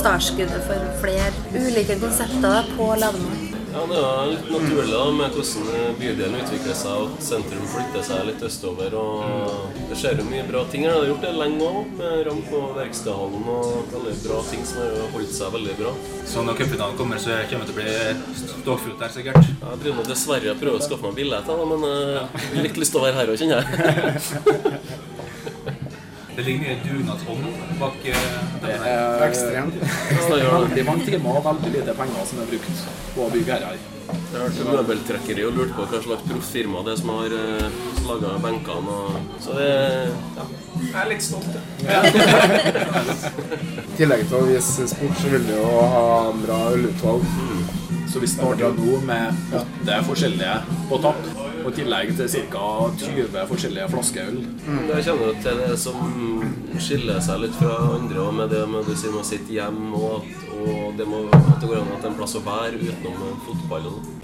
startskuddet 0.00 0.64
for 0.64 0.88
flere 1.04 1.28
ulike 1.52 2.00
konsepter 2.00 2.72
på 2.72 2.88
Lademoen. 3.04 3.47
Ja, 3.72 3.82
Det 3.88 3.98
er 4.00 4.30
litt 4.30 4.46
naturlig 4.48 4.92
da, 4.94 5.00
med 5.12 5.34
hvordan 5.36 5.96
bydelen 5.98 6.36
utvikler 6.40 6.76
seg 6.78 7.02
og 7.02 7.18
sentrum 7.24 7.66
flytter 7.68 8.04
seg 8.06 8.24
litt 8.30 8.44
østover. 8.48 8.94
og 8.96 9.74
Det 9.90 9.98
skjer 10.00 10.22
jo 10.22 10.26
mye 10.28 10.46
bra 10.48 10.62
ting 10.72 10.86
her. 10.86 10.94
Det 10.96 11.02
har 11.02 11.10
gjort 11.12 11.26
det 11.26 11.34
lenge 11.36 11.68
òg, 11.68 11.92
med 11.98 12.22
ramp 12.28 12.48
på 12.52 12.62
verkstedhallen 12.78 13.50
og 13.56 13.92
veldig 13.92 14.14
bra 14.24 14.40
ting 14.48 14.64
som 14.68 14.80
har 14.84 14.96
holdt 15.12 15.36
seg 15.36 15.52
veldig 15.58 15.76
bra. 15.82 15.92
Så 16.32 16.46
når 16.46 16.58
cupfinalen 16.62 16.98
kommer, 17.00 17.20
så 17.20 17.36
kommer 17.50 17.68
det 17.68 17.74
til 17.74 17.76
å 17.76 17.82
bli 17.82 18.40
stålfullt 18.62 19.04
der, 19.04 19.14
sikkert? 19.18 19.52
Jeg 19.52 19.84
driver 19.84 20.00
nå 20.00 20.08
dessverre 20.08 20.56
prøver 20.64 20.80
å 20.80 20.88
skaffe 20.88 21.10
meg 21.10 21.20
billetter, 21.20 21.64
men 21.74 21.84
uh, 21.84 22.40
litt 22.64 22.80
lyst 22.80 22.96
til 22.96 23.02
å 23.02 23.06
være 23.08 23.20
her 23.20 23.34
òg, 23.34 23.40
kjenner 23.40 23.68
jeg. 23.68 25.08
Det 26.38 26.44
ligner 26.46 26.68
en 26.70 26.78
dugnadsånd 26.86 27.46
bak 27.80 28.04
eh, 28.06 28.14
Det 28.62 28.74
ekstremt. 29.26 29.74
det 29.74 29.80
er. 30.36 30.44
Veldig 30.52 30.84
mange 30.86 31.02
timer 31.08 31.30
og 31.40 31.44
veldig 31.48 31.70
lite 31.74 31.94
penger 31.98 32.22
som 32.30 32.36
er 32.44 32.46
brukt 32.52 32.78
på 33.16 33.24
å 33.24 33.26
bygge 33.32 33.56
her. 33.56 33.62
Jeg 33.72 33.80
vært 34.44 34.60
møbeltrekkeri 34.68 35.42
og 35.48 35.52
lurt 35.58 35.72
på 35.74 35.82
hva 35.90 35.98
slags 36.04 36.24
proffirma 36.28 36.78
det 36.86 36.92
er 36.94 37.00
som 37.00 37.10
har 37.16 37.30
uh, 37.34 37.66
laga 38.06 38.30
benkene. 38.44 38.92
Og... 39.00 39.08
Så 39.42 39.50
det 39.58 39.70
ja. 40.38 40.44
Jeg 40.78 40.94
er 41.02 41.08
litt 41.10 41.24
stolt, 41.26 41.50
I 41.82 41.84
tillegg 43.98 44.22
til 44.30 44.38
å 44.38 44.46
vise 44.46 44.86
sport, 44.94 45.16
så 45.18 45.26
vil 45.34 45.42
du 45.50 45.54
jo 45.56 45.66
ha 45.90 46.30
bra 46.38 46.58
ølutvalg. 46.76 47.26
Så 48.18 48.22
vi 48.22 48.28
starta 48.28 48.68
nå 48.74 48.96
med 49.06 49.34
åtte 49.54 49.96
forskjellige 50.02 50.54
på 50.88 50.96
tapp. 51.04 51.20
Og 51.62 51.68
i 51.70 51.74
tillegg 51.76 52.08
til 52.18 52.48
ca. 52.50 52.62
20 52.98 53.44
forskjellige 53.46 53.84
flaskeøl. 53.92 54.40
Jeg 54.88 55.04
kjenner 55.06 55.28
jo 55.28 55.36
til 55.44 55.60
det 55.60 55.76
som 55.78 56.00
skiller 56.82 57.20
seg 57.22 57.44
litt 57.44 57.54
fra 57.60 57.76
andre, 57.92 58.18
og 58.24 58.34
med 58.34 58.50
det 58.50 58.64
med 58.72 58.90
du 58.90 58.96
sier 58.98 59.14
med 59.14 59.22
å 59.22 59.28
sitte 59.28 59.54
hjemme, 59.54 59.92
og, 59.94 60.26
at, 60.26 60.50
og 60.58 60.98
det 60.98 61.06
må, 61.06 61.22
at 61.30 61.62
det 61.62 61.70
går 61.70 61.78
an 61.78 61.94
at 61.94 62.08
er 62.08 62.10
en 62.10 62.18
plass 62.18 62.34
å 62.34 62.42
være 62.42 62.82
utenom 62.82 63.38
fotball. 63.46 63.86
og 63.86 64.00
sånn. 64.00 64.20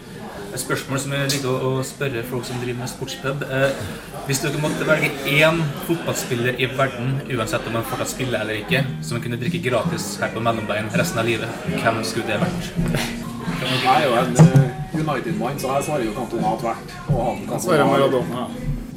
Et 0.48 0.62
spørsmål 0.64 1.04
som 1.04 1.14
jeg 1.14 1.32
liker 1.36 1.50
å, 1.52 1.72
å 1.78 1.86
spørre 1.86 2.26
folk 2.34 2.50
som 2.50 2.58
driver 2.66 2.82
med 2.82 2.90
sportspub. 2.90 3.46
Eh, 3.46 3.82
hvis 4.26 4.42
dere 4.42 4.62
måtte 4.64 4.90
velge 4.90 5.12
én 5.30 5.62
fotballspiller 5.86 6.58
i 6.58 6.72
verden, 6.74 7.20
uansett 7.30 7.70
om 7.70 7.78
han 7.78 7.86
fortsatt 7.92 8.16
spiller 8.16 8.42
eller 8.42 8.64
ikke, 8.64 8.82
som 9.06 9.22
kunne 9.22 9.38
drikke 9.38 9.62
gratis 9.70 10.16
her 10.18 10.34
på 10.34 10.42
Mellombein 10.42 10.90
resten 10.98 11.22
av 11.22 11.30
livet, 11.30 11.68
hvem 11.78 12.02
skulle 12.02 12.34
det 12.34 12.42
vært? 12.42 13.23
Jeg 13.64 13.94
er 13.94 14.04
jo 14.04 14.12
en 14.20 14.36
eh, 14.36 15.00
United-mann, 15.00 15.58
så 15.58 15.66
jeg 15.78 15.84
svarer 15.88 16.04
jo 16.04 16.12
Cantona 16.16 16.54
tvert. 16.60 16.94
Og 17.08 17.20
han 17.24 17.42
kan 17.48 17.60
svarer 17.64 17.84
Maradona. 17.88 18.46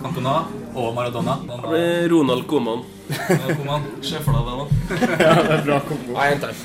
Cantona 0.02 0.36
og 0.76 0.94
Maradona. 0.96 1.36
Det 1.48 1.58
blir 1.64 2.10
Ronald 2.14 2.44
Koman. 2.52 2.82
Ronald 3.30 3.56
Koeman. 3.58 3.82
Se 4.04 4.20
for 4.26 4.32
deg 4.36 4.44
det, 4.48 4.54
da. 4.60 4.66
Ja, 5.26 5.34
det 5.40 5.54
er 5.56 5.64
bra 5.70 5.78
kombo. 5.88 6.12
Nei, 6.18 6.28
en 6.34 6.40
til. 6.44 6.54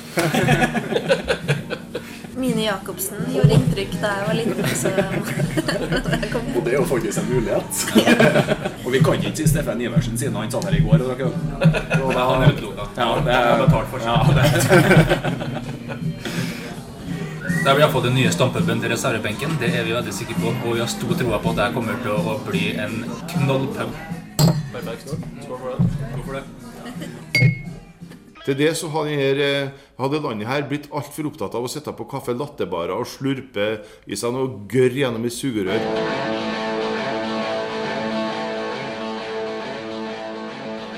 Mini 2.43 2.65
Jacobsen 2.65 3.21
gjorde 3.31 3.55
inntrykk 3.55 3.93
da 4.01 4.09
jeg 4.17 4.23
var 4.27 4.35
liten. 4.35 4.65
Så 4.75 4.89
Og 6.57 6.61
det 6.65 6.73
er 6.73 6.77
jo 6.79 6.85
faktisk 6.89 7.17
en 7.21 7.27
mulighet. 7.29 7.71
og 8.83 8.89
vi 8.91 8.99
kan 9.05 9.13
ikke 9.21 9.31
si 9.37 9.47
Steffen 9.47 9.81
Iversen 9.85 10.17
siden 10.19 10.35
han 10.41 10.51
satt 10.51 10.67
her 10.67 10.75
i 10.75 10.83
går 10.83 10.97
og 10.99 11.07
drakk 11.13 11.21
øl. 11.29 11.33
Han 12.17 12.43
er 12.43 12.51
utelukka. 12.51 12.83
Ja, 12.97 13.07
det 13.23 13.33
er 13.37 13.63
betalt 13.63 13.87
for 13.93 13.99
seg. 14.03 14.11
Ja. 14.11 14.17
Da 14.33 14.43
har 17.63 17.77
blir 17.77 17.85
iallfall 17.85 18.03
den 18.03 18.17
nye 18.17 18.31
stampebønnen 18.33 18.81
til 18.83 18.91
reservebenken. 18.91 19.53
Det 19.61 19.69
er 19.71 19.85
vi 19.87 19.93
veldig 19.95 20.11
sikre 20.11 20.35
på. 20.35 20.49
Og 20.51 20.73
vi 20.75 20.81
har 20.81 20.89
stor 20.91 21.13
tro 21.15 21.29
på 21.31 21.51
at 21.53 21.59
det 21.61 21.67
kommer 21.71 22.01
til 22.03 22.11
å 22.11 22.33
bli 22.43 22.63
en 22.75 22.97
knallpub. 23.31 23.93
Til 28.43 28.57
det 28.59 28.71
så 28.75 28.89
hadde, 28.91 29.45
eh, 29.45 29.69
hadde 29.95 30.19
landet 30.25 30.49
her 30.49 30.67
blitt 30.67 30.89
altfor 30.91 31.29
opptatt 31.29 31.55
av 31.55 31.63
å 31.63 31.71
sitte 31.71 31.93
på 31.95 32.03
kaffe 32.11 32.35
lattebarer 32.35 32.97
og 32.97 33.07
slurpe 33.07 33.79
i 34.07 34.19
seg 34.19 34.35
noe 34.35 34.67
gørr 34.67 34.99
gjennom 34.99 35.23
et 35.23 35.31
sugerør. 35.31 35.79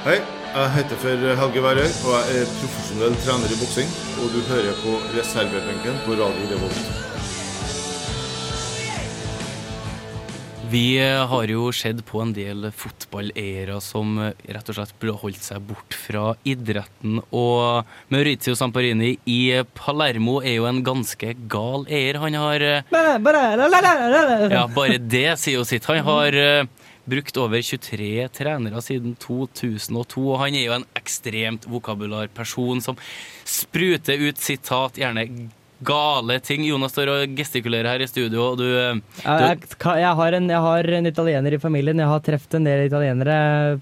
Hei, 0.05 0.17
jeg 0.55 0.71
heter 0.71 0.99
for 1.01 1.23
Helge 1.41 1.61
Værøy, 1.63 1.87
og 2.07 2.13
jeg 2.15 2.43
er 2.43 2.51
profesjonell 2.61 3.15
trener 3.25 3.51
i 3.51 3.57
boksing. 3.59 3.89
Og 4.23 4.29
du 4.31 4.39
hører 4.47 4.77
på 4.79 4.93
reservebenken 5.17 5.97
på 6.05 6.15
Radio 6.21 6.45
Revolt. 6.53 6.85
Vi 10.71 10.95
eh, 10.97 11.19
har 11.29 11.51
jo 11.51 11.67
sett 11.75 11.99
på 12.07 12.21
en 12.23 12.31
del 12.35 12.69
fotballeiere 12.73 13.77
som 13.83 14.15
eh, 14.23 14.31
rett 14.55 14.71
og 14.71 14.77
slett 14.79 14.95
burde 14.99 15.17
holdt 15.21 15.43
seg 15.43 15.67
bort 15.67 15.95
fra 15.95 16.23
idretten. 16.47 17.19
Og 17.35 17.85
Maurizio 18.15 18.55
Samparini 18.57 19.11
i 19.29 19.41
Palermo 19.77 20.39
er 20.41 20.57
jo 20.57 20.69
en 20.71 20.81
ganske 20.87 21.35
gal 21.51 21.85
eier. 21.91 22.19
Han 22.23 22.39
har 22.39 22.63
eh, 22.63 22.95
Ja, 24.55 24.65
bare 24.71 24.97
det 25.03 25.27
sier 25.43 25.59
jo 25.59 25.67
sitt. 25.67 25.85
Han 25.91 26.01
har 26.07 26.39
brukt 27.09 27.37
over 27.37 27.61
23 27.61 28.27
trenere 28.35 28.81
siden 28.83 29.15
2002, 29.21 30.23
og 30.25 30.39
han 30.41 30.57
er 30.57 30.65
jo 30.67 30.77
en 30.79 30.87
ekstremt 30.97 31.67
vokabular 31.69 32.31
person 32.33 32.81
som 32.83 32.97
spruter 33.45 34.25
ut 34.25 34.41
sitat, 34.41 34.99
gjerne 35.01 35.27
gale 35.85 36.39
ting. 36.39 36.65
Jonas 36.65 36.93
står 36.95 37.11
og 37.11 37.37
gestikulerer 37.37 37.89
her 37.93 38.03
i 38.05 38.09
studio, 38.09 38.51
og 38.51 38.59
du, 38.59 38.65
du 38.65 39.21
jeg, 39.25 39.59
jeg, 39.83 40.11
har 40.19 40.37
en, 40.37 40.49
jeg 40.49 40.65
har 40.65 40.91
en 40.99 41.09
italiener 41.11 41.57
i 41.57 41.61
familien. 41.61 42.01
Jeg 42.01 42.11
har 42.11 42.25
truffet 42.25 42.59
en 42.59 42.67
del 42.67 42.85
italienere 42.87 43.37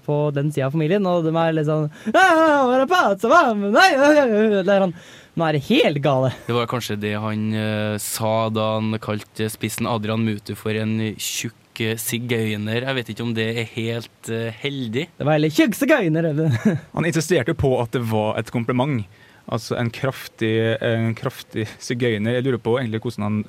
på 0.06 0.18
den 0.34 0.52
sida 0.52 0.68
av 0.68 0.76
familien, 0.76 1.06
og 1.06 1.26
de 1.26 1.34
er 1.34 1.58
litt 1.58 1.68
sånn 1.70 1.90
Der 2.08 2.40
er 2.40 2.82
det 2.82 2.88
pazzo, 2.90 3.30
hva? 3.30 3.44
Nei, 3.54 3.90
nei, 4.00 4.14
nei». 4.18 4.62
Det 4.64 4.64
er 4.68 4.88
sånn 4.88 4.96
Nå 5.34 5.42
er 5.48 5.56
det 5.56 5.64
helt 5.66 5.98
gale. 5.98 6.28
Det 6.46 6.54
var 6.54 6.68
kanskje 6.70 6.94
det 7.02 7.16
han 7.18 7.48
uh, 7.58 7.96
sa 7.98 8.48
da 8.54 8.68
han 8.76 8.94
kalte 9.02 9.48
spissen 9.50 9.88
Adrian 9.90 10.22
Mutu 10.22 10.52
for 10.54 10.78
en 10.78 10.94
tjukk 11.18 11.58
eh, 11.82 11.98
sigøyner. 12.00 12.84
Jeg 12.86 12.98
vet 12.98 13.12
ikke 13.14 13.26
om 13.26 13.34
det 13.36 13.48
er 13.50 13.68
helt 13.74 14.30
uh, 14.30 14.48
heldig. 14.62 15.08
Det 15.18 15.26
var 15.26 15.38
heller 15.38 15.52
tjukk 15.54 15.76
sigøyner. 15.78 16.30
Han 16.94 17.08
insisterte 17.08 17.56
på 17.58 17.74
at 17.82 17.94
det 17.96 18.04
var 18.10 18.38
et 18.40 18.52
kompliment. 18.54 19.04
Altså 19.44 19.76
en 19.76 19.90
kraftig, 19.92 20.54
en 20.80 21.12
kraftig 21.18 21.66
sigøyner. 21.82 22.38
Jeg 22.38 22.46
lurer 22.46 22.62
på 22.64 22.78
egentlig 22.80 23.02
hvordan 23.04 23.26
han 23.26 23.42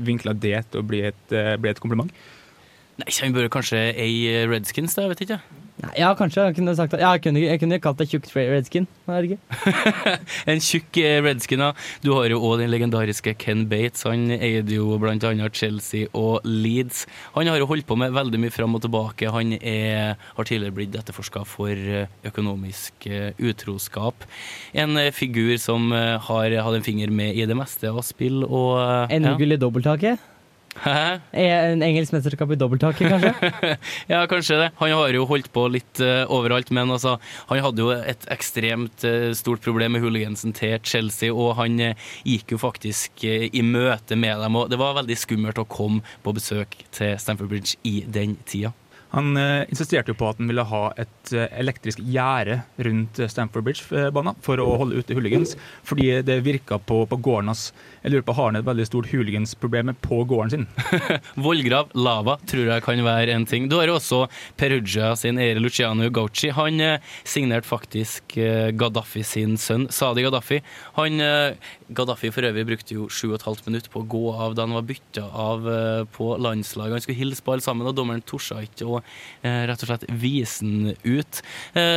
vinkla 0.00 0.32
det 0.32 0.62
til 0.70 0.80
å 0.80 0.86
bli 0.86 1.02
et, 1.10 1.24
eh, 1.32 1.56
bli 1.60 1.70
et 1.70 1.80
kompliment. 1.80 2.12
Nei, 3.00 3.08
Han 3.22 3.32
bør 3.34 3.48
kanskje 3.52 3.80
eie 3.96 4.46
Redskins, 4.50 4.94
da, 4.96 5.06
jeg 5.06 5.14
vet 5.14 5.26
ikke. 5.26 5.42
Nei, 5.82 5.92
ja, 5.98 6.12
kanskje. 6.14 6.44
Jeg 6.46 6.54
kunne 6.58 6.74
sagt 6.78 6.92
ja, 6.94 7.10
jeg 7.16 7.22
kunne, 7.24 7.40
jeg 7.42 7.58
kunne 7.58 7.78
kalt 7.82 7.98
deg 7.98 8.12
tjukk 8.12 8.28
redskin. 8.36 8.84
Er 9.10 9.24
det 9.24 9.32
ikke. 9.32 9.72
En 10.52 10.60
tjukk 10.62 10.98
eh, 11.00 11.16
Redskin, 11.24 11.62
da. 11.64 11.72
Du 12.04 12.12
har 12.14 12.28
jo 12.30 12.38
òg 12.44 12.60
den 12.60 12.70
legendariske 12.70 13.34
Ken 13.40 13.64
Bates. 13.70 14.04
Han 14.06 14.28
eide 14.36 14.76
jo 14.76 14.94
annet 15.00 15.58
Chelsea 15.58 16.06
og 16.14 16.44
Leeds. 16.46 17.06
Han 17.34 17.50
har 17.50 17.58
jo 17.58 17.66
holdt 17.70 17.88
på 17.88 17.96
med 17.98 18.14
veldig 18.14 18.42
mye 18.44 18.54
fram 18.54 18.78
og 18.78 18.84
tilbake. 18.84 19.32
Han 19.34 19.56
er, 19.58 20.14
har 20.36 20.48
tidligere 20.48 20.76
blitt 20.76 20.98
etterforska 20.98 21.42
for 21.48 21.72
eh, 21.72 22.06
økonomisk 22.30 23.08
eh, 23.08 23.32
utroskap. 23.40 24.28
En 24.76 25.00
figur 25.10 25.56
som 25.58 25.90
har 25.92 26.52
hatt 26.62 26.78
en 26.78 26.86
finger 26.86 27.10
med 27.10 27.34
i 27.34 27.48
det 27.48 27.56
meste 27.58 27.90
av 27.90 28.04
spill 28.06 28.44
og 28.44 28.76
En 29.08 29.18
ja. 29.18 29.32
NM-gull 29.32 29.56
i 29.56 29.60
dobbelttaket. 29.60 30.28
Hæ? 30.80 31.20
Eh, 31.32 31.72
En 31.72 31.82
engelsk 31.84 32.14
mesterskap 32.14 32.50
i 32.52 32.56
dobbelttaking, 32.56 33.12
kanskje. 33.12 33.50
ja, 34.12 34.22
kanskje 34.26 34.58
det. 34.58 34.68
Han 34.80 34.94
har 34.96 35.14
jo 35.14 35.26
holdt 35.28 35.50
på 35.52 35.66
litt 35.68 36.00
uh, 36.00 36.24
overalt, 36.32 36.72
men 36.72 36.90
altså, 36.90 37.18
han 37.50 37.62
hadde 37.62 37.84
jo 37.84 37.92
et 37.92 38.24
ekstremt 38.32 39.04
uh, 39.04 39.30
stort 39.36 39.62
problem 39.64 39.96
med 39.96 40.04
hooligansen 40.04 40.56
til 40.56 40.78
Chelsea, 40.82 41.32
og 41.32 41.58
han 41.60 41.78
uh, 41.80 42.12
gikk 42.24 42.56
jo 42.56 42.60
faktisk 42.62 43.24
i 43.24 43.62
møte 43.62 44.16
med 44.16 44.40
dem, 44.40 44.56
og 44.56 44.70
det 44.72 44.80
var 44.80 44.96
veldig 44.96 45.18
skummelt 45.18 45.60
å 45.60 45.68
komme 45.68 46.00
på 46.24 46.34
besøk 46.34 46.78
til 46.94 47.18
Stamford 47.20 47.52
Bridge 47.52 47.76
i 47.88 48.02
den 48.08 48.38
tida. 48.48 48.72
Han 49.12 49.36
insisterte 49.68 50.08
jo 50.08 50.16
på 50.16 50.30
at 50.30 50.38
han 50.40 50.48
ville 50.48 50.64
ha 50.64 50.86
et 50.96 51.32
elektrisk 51.36 52.00
gjerde 52.00 52.62
rundt 52.86 53.18
Stamford 53.28 53.66
Bridge-banen 53.66 54.38
for 54.40 54.62
å 54.62 54.70
holde 54.80 55.02
ute 55.02 55.12
hooligans, 55.12 55.52
fordi 55.84 56.22
det 56.24 56.38
virka 56.46 56.78
på, 56.80 57.02
på 57.10 57.18
gården 57.20 57.52
hans. 57.52 57.66
Jeg 58.02 58.10
lurer 58.10 58.24
på, 58.26 58.34
Har 58.34 58.50
han 58.50 58.58
et 58.58 58.66
veldig 58.66 58.84
stort 58.88 59.10
hooligansproblem 59.12 59.92
på 60.02 60.16
gården 60.26 60.50
sin? 60.50 60.64
Vollgrav, 61.44 61.92
lava, 61.94 62.34
tror 62.50 62.72
jeg 62.72 62.82
kan 62.82 63.02
være 63.06 63.36
en 63.36 63.46
ting. 63.46 63.68
Du 63.70 63.76
har 63.78 63.92
også 63.92 64.24
Perugia 64.58 65.12
sin 65.18 65.38
eier 65.38 65.60
Luciano 65.62 66.08
Gauci. 66.10 66.50
Han 66.56 66.82
eh, 66.82 67.12
signerte 67.22 67.68
faktisk 67.68 68.34
eh, 68.42 68.72
Gaddafi 68.74 69.22
sin 69.26 69.54
sønn, 69.60 69.86
Sadi 69.94 70.24
Gaddafi. 70.26 70.58
Han, 70.96 71.22
eh, 71.22 71.70
Gaddafi 71.94 72.32
for 72.34 72.48
øvrig 72.48 72.66
brukte 72.72 72.96
jo 72.98 73.06
sju 73.06 73.28
og 73.28 73.36
et 73.38 73.46
halvt 73.46 73.70
minutt 73.70 73.86
på 73.92 74.02
å 74.02 74.08
gå 74.16 74.24
av 74.34 74.58
da 74.58 74.66
han 74.66 74.74
var 74.74 74.88
bytta 74.88 75.28
av 75.28 75.70
på 76.16 76.32
landslaget. 76.42 76.96
Han 76.96 77.04
skulle 77.04 77.20
hilse 77.20 77.44
på 77.44 77.54
alle 77.54 77.62
sammen, 77.64 77.86
og 77.86 77.94
dommeren 77.94 78.24
torde 78.26 78.64
ikke 78.64 78.88
å 78.88 79.00
rett 79.42 79.82
og 79.84 79.90
slett 79.90 80.06
vise 80.18 80.64
den 80.64 80.94
ut. 81.04 81.42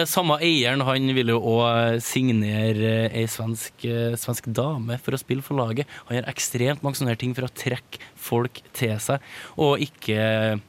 Samme 0.10 0.38
eieren 0.44 0.84
han 0.86 1.08
ville 1.16 1.34
jo 1.34 1.56
òg 1.56 2.02
signere 2.04 3.08
ei 3.08 3.24
svensk, 3.32 3.88
svensk 4.20 4.50
dame 4.52 5.00
for 5.02 5.16
å 5.16 5.22
spille 5.22 5.46
for 5.46 5.58
laget. 5.58 5.88
Han 6.08 6.20
gjør 6.20 6.32
ekstremt 6.32 6.86
mange 6.86 7.02
sånne 7.02 7.18
ting 7.20 7.36
for 7.38 7.48
å 7.48 7.54
trekke 7.64 8.02
folk 8.28 8.62
til 8.76 8.96
seg, 9.04 9.34
og 9.58 9.84
ikke 9.84 10.62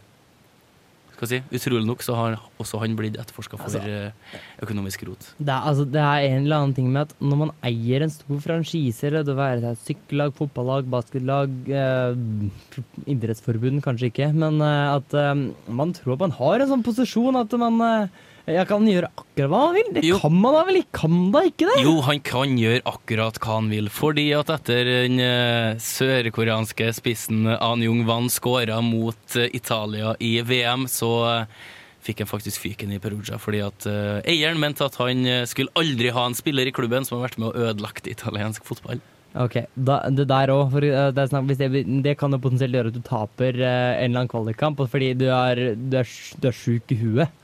skal 1.16 1.30
jeg 1.30 1.40
si, 1.40 1.56
Utrolig 1.56 1.88
nok 1.88 2.04
så 2.04 2.16
har 2.16 2.36
også 2.60 2.80
han 2.82 2.96
blitt 2.98 3.16
etterforska 3.16 3.56
for 3.56 3.66
Altså, 3.66 3.80
eh, 3.88 4.36
økonomisk 4.64 5.06
rot. 5.08 5.30
Det 5.38 5.48
er, 5.48 5.64
altså, 5.70 5.86
det 5.88 6.02
er 6.02 6.26
en 6.28 6.44
eller 6.44 6.60
annen 6.60 6.76
ting 6.76 6.90
med 6.92 7.06
at 7.06 7.14
når 7.24 7.40
man 7.40 7.52
eier 7.64 8.04
en 8.04 8.12
stor 8.12 8.42
franchise, 8.44 9.00
eller 9.08 9.24
det 9.24 9.36
være 9.38 9.62
seg 9.64 9.80
sykkellag, 9.86 10.34
fotballag, 10.36 10.90
basketlag, 10.92 11.56
eh, 11.72 12.84
idrettsforbund 13.16 13.80
kanskje 13.86 14.12
ikke, 14.12 14.30
men 14.36 14.60
eh, 14.60 14.94
at 14.98 15.16
eh, 15.16 15.34
man 15.80 15.96
tror 15.96 16.16
at 16.16 16.26
man 16.26 16.36
har 16.36 16.60
en 16.60 16.72
sånn 16.74 16.86
posisjon 16.86 17.40
at 17.40 17.56
man 17.60 17.80
eh, 17.88 18.24
jeg 18.46 18.68
kan 18.68 18.84
gjøre 18.86 19.08
akkurat 19.10 19.50
hva 19.50 19.60
han 19.64 19.74
vil. 19.74 19.88
Det 19.96 20.02
kan 20.22 20.34
man 20.38 20.54
da 20.54 20.62
vel? 20.68 20.78
Kan 20.94 21.14
da 21.34 21.42
ikke 21.48 21.66
det? 21.66 21.78
Jo, 21.82 21.96
han 22.06 22.20
kan 22.24 22.52
gjøre 22.60 22.84
akkurat 22.86 23.40
hva 23.42 23.56
han 23.58 23.70
vil, 23.72 23.88
fordi 23.90 24.26
at 24.38 24.52
etter 24.54 24.86
den 24.86 25.22
eh, 25.22 25.78
sørkoreanske 25.82 26.92
spissen 26.94 27.48
An 27.56 27.82
Jung 27.82 28.04
Wan 28.06 28.30
skåra 28.30 28.78
mot 28.86 29.38
eh, 29.38 29.50
Italia 29.56 30.14
i 30.22 30.36
VM, 30.46 30.86
så 30.90 31.10
eh, 31.32 31.64
fikk 32.06 32.22
han 32.22 32.30
faktisk 32.30 32.62
fyken 32.62 32.94
i 32.94 33.00
Perugia 33.02 33.34
fordi 33.42 33.64
at 33.66 33.82
eieren 34.30 34.60
mente 34.62 34.86
at 34.86 34.94
han 35.00 35.26
skulle 35.50 35.74
aldri 35.74 36.12
ha 36.14 36.28
en 36.28 36.36
spiller 36.38 36.70
i 36.70 36.74
klubben 36.74 37.02
som 37.02 37.16
har 37.16 37.24
vært 37.24 37.40
med 37.42 37.48
og 37.48 37.64
ødelagt 37.64 38.06
italiensk 38.06 38.62
fotball. 38.68 39.00
Ok, 39.42 39.56
da, 39.74 39.96
det 40.14 40.28
der 40.30 40.52
òg. 40.54 40.76
Det, 40.86 41.26
det, 41.58 41.82
det 42.06 42.14
kan 42.20 42.30
jo 42.30 42.38
potensielt 42.44 42.78
gjøre 42.78 42.92
at 42.94 42.94
du 42.94 43.02
taper 43.02 43.58
en 43.58 43.66
eller 44.06 44.20
annen 44.20 44.30
kvalikkamp 44.30 44.84
fordi 44.86 45.10
du 45.18 45.26
er, 45.34 45.74
du 45.74 45.98
er, 45.98 46.14
du 46.38 46.46
er 46.46 46.56
sjuk 46.62 46.94
i 46.94 47.00
huet. 47.02 47.34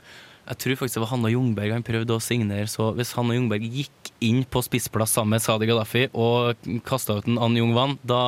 Jeg 0.43 0.59
tror 0.59 0.79
faktisk 0.79 0.97
det 0.97 1.03
var 1.05 1.11
Hanna 1.13 1.29
Jungberg 1.31 1.71
han 1.71 1.85
prøvde 1.87 2.15
å 2.17 2.23
signere, 2.23 2.67
så 2.67 2.89
hvis 2.97 3.13
Hanna 3.15 3.37
Jungberg 3.37 3.63
gikk 3.63 4.11
inn 4.23 4.41
på 4.43 4.63
spissplass 4.65 5.15
sammen 5.15 5.37
med 5.37 5.43
Sadi 5.43 5.69
Gaddafi 5.69 6.09
og 6.11 6.65
kasta 6.87 7.15
ut 7.19 7.29
en 7.31 7.39
Ann 7.39 7.55
Jung 7.55 7.71
da, 8.03 8.23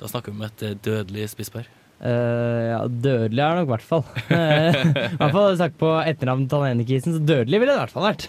da 0.00 0.10
snakker 0.10 0.34
vi 0.34 0.40
om 0.40 0.48
et 0.48 0.64
eh, 0.66 0.76
dødelig 0.84 1.30
spisspar. 1.32 1.68
Uh, 2.00 2.64
ja, 2.64 2.82
dødelig 2.88 3.42
er 3.44 3.56
det 3.56 3.62
nok 3.62 3.70
i 3.70 3.72
hvert 3.74 3.88
fall. 3.88 4.04
I 4.32 5.16
hvert 5.16 5.34
fall 5.36 5.56
sagt 5.60 5.80
på 5.80 5.94
etternavn 6.04 6.44
Talenekisen, 6.52 7.16
så 7.16 7.24
dødelig 7.24 7.62
ville 7.62 7.72
det 7.72 7.80
i 7.80 7.82
hvert 7.86 7.96
fall 7.96 8.08
vært. 8.10 8.28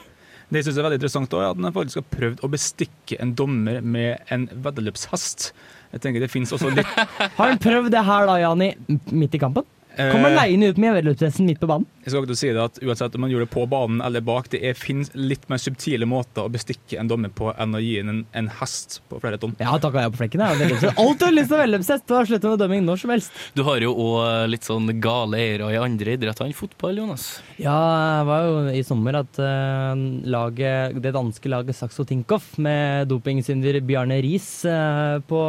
Det 0.52 0.60
jeg 0.60 0.68
synes 0.68 0.80
er 0.80 0.88
veldig 0.88 1.00
interessant 1.00 1.36
også, 1.36 1.44
er 1.44 1.54
at 1.54 1.62
han 1.64 1.76
faktisk 1.76 2.00
har 2.02 2.08
prøvd 2.12 2.42
å 2.44 2.52
bestikke 2.52 3.20
en 3.24 3.36
dommer 3.40 3.84
med 3.84 4.32
en 4.36 4.50
veddeløpshest. 4.52 5.52
Jeg 5.92 6.04
tenker 6.04 6.24
det 6.24 6.32
finnes 6.32 6.52
også 6.56 6.72
litt 6.72 6.88
Har 7.38 7.54
han 7.54 7.60
prøvd 7.60 7.92
det 7.92 8.04
her 8.08 8.28
da, 8.28 8.36
Jani, 8.40 8.74
midt 9.12 9.36
i 9.36 9.40
kampen? 9.40 9.68
Kommer 9.98 10.32
aleine 10.32 10.72
ut 10.72 10.78
med 10.80 10.94
veddeløpshesten 10.96 11.48
midt 11.48 11.60
på 11.60 11.68
banen? 11.68 11.88
Jeg 12.02 12.14
skal 12.14 12.26
ikke 12.26 12.38
si 12.40 12.50
det 12.56 12.62
at 12.64 12.78
Uansett 12.82 13.16
om 13.18 13.22
man 13.26 13.32
gjør 13.34 13.44
det 13.44 13.52
på 13.54 13.66
banen 13.70 14.00
eller 14.02 14.24
bak, 14.26 14.48
det 14.54 14.72
fins 14.80 15.12
litt 15.14 15.44
mer 15.52 15.60
subtile 15.62 16.08
måter 16.10 16.48
å 16.48 16.52
bestikke 16.52 16.98
en 17.02 17.10
dommer 17.12 17.34
på 17.36 17.52
enn 17.52 17.76
å 17.78 17.82
gi 17.84 17.98
en, 18.02 18.24
en 18.32 18.48
hest 18.62 19.02
på 19.12 19.20
flere 19.22 19.38
tonn. 19.42 19.54
Ja, 19.60 19.76
takka 19.84 20.06
jeg 20.06 20.14
på 20.16 20.22
flekken. 20.24 20.44
Jeg. 20.46 20.60
Veddeløpshest. 20.62 21.02
Alt 21.04 21.26
har 21.26 21.36
lyst 21.36 21.52
til 21.52 21.58
å 21.58 21.62
veddeløpshest 21.62 22.14
og 22.16 22.30
slutte 22.32 22.54
med 22.54 22.64
dømming 22.64 22.86
når 22.88 23.02
som 23.04 23.14
helst. 23.14 23.42
Du 23.58 23.64
har 23.68 23.84
jo 23.84 23.94
òg 24.06 24.48
litt 24.52 24.68
sånn 24.68 24.88
gale 25.04 25.42
eiere 25.42 25.74
i 25.76 25.80
andre 25.82 26.16
idretter 26.18 26.48
enn 26.48 26.56
fotball, 26.58 27.02
Jonas. 27.04 27.28
Ja, 27.62 27.78
det 28.22 28.30
var 28.32 28.48
jo 28.48 28.62
i 28.72 28.86
sommer 28.88 29.20
at 29.22 29.42
uh, 29.44 29.92
laget, 30.32 31.02
det 31.04 31.14
danske 31.18 31.52
laget 31.52 31.78
Saxo 31.78 32.08
Tinkoff 32.08 32.54
med 32.62 33.12
dopingsynder 33.12 33.82
Bjarne 33.86 34.22
Riis 34.24 34.50
uh, 34.66 35.20
på, 35.28 35.44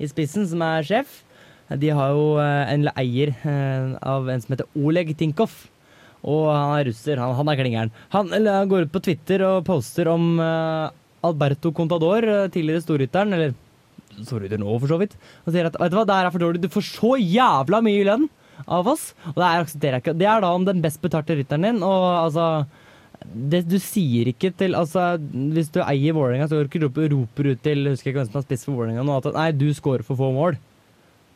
i 0.00 0.10
spissen, 0.10 0.48
som 0.48 0.64
er 0.66 0.88
sjef, 0.88 1.20
de 1.80 1.92
har 1.94 2.14
jo 2.14 2.24
eh, 2.42 2.72
en 2.74 2.88
eier 2.94 3.34
eh, 3.48 3.92
av 4.02 4.28
en 4.30 4.42
som 4.42 4.54
heter 4.54 4.68
Oleg 4.78 5.14
Tinkoff. 5.18 5.66
Og 6.22 6.46
han 6.52 6.76
er 6.76 6.86
russer, 6.86 7.18
han, 7.18 7.34
han 7.34 7.50
er 7.50 7.58
klingeren. 7.58 7.94
Han, 8.14 8.30
han 8.30 8.68
går 8.70 8.86
ut 8.86 8.92
på 8.94 9.02
Twitter 9.02 9.42
og 9.46 9.64
poster 9.66 10.10
om 10.12 10.36
eh, 10.42 10.92
Alberto 11.26 11.72
Contador, 11.74 12.26
tidligere 12.54 12.84
storrytteren, 12.84 13.34
eller 13.34 13.56
storrytter 14.20 14.60
nå 14.60 14.76
for 14.76 14.90
så 14.90 14.98
vidt, 15.00 15.16
og 15.46 15.54
sier 15.54 15.68
at 15.68 15.76
vet 15.80 15.92
du 15.92 15.96
hva, 15.96 16.06
det 16.06 16.16
her 16.18 16.28
er 16.28 16.34
for 16.34 16.42
dårlig, 16.42 16.62
du 16.62 16.72
får 16.72 16.84
så 16.84 17.14
jævla 17.16 17.80
mye 17.84 18.00
i 18.02 18.06
lønn 18.06 18.26
av 18.66 18.90
oss, 18.90 19.12
og 19.30 19.38
det 19.38 19.48
her 19.48 19.64
aksepterer 19.64 19.96
jeg 19.96 20.04
ikke. 20.04 20.16
Det 20.20 20.28
er 20.28 20.42
da 20.44 20.50
om 20.54 20.66
den 20.66 20.82
best 20.84 21.00
betalte 21.02 21.36
rytteren 21.38 21.66
din, 21.66 21.80
og 21.86 22.04
altså 22.26 22.48
det, 23.22 23.62
du 23.70 23.78
sier 23.78 24.32
ikke 24.32 24.50
til 24.58 24.74
altså, 24.74 25.14
Hvis 25.54 25.68
du 25.70 25.78
eier 25.84 26.16
Vålerenga, 26.16 26.48
så 26.50 26.58
roper 26.58 27.06
du 27.06 27.20
ut 27.22 27.60
til 27.62 27.86
Husker 27.86 28.08
jeg 28.08 28.16
ikke 28.16 28.18
hvem 28.18 28.30
som 28.32 28.38
har 28.40 28.46
spist 28.48 28.66
for 28.66 28.80
Vålerenga 28.80 29.04
nå, 29.06 29.18
at 29.20 29.36
nei, 29.36 29.48
du 29.54 29.68
scorer 29.76 30.02
for 30.06 30.18
få 30.18 30.32
mål. 30.34 30.58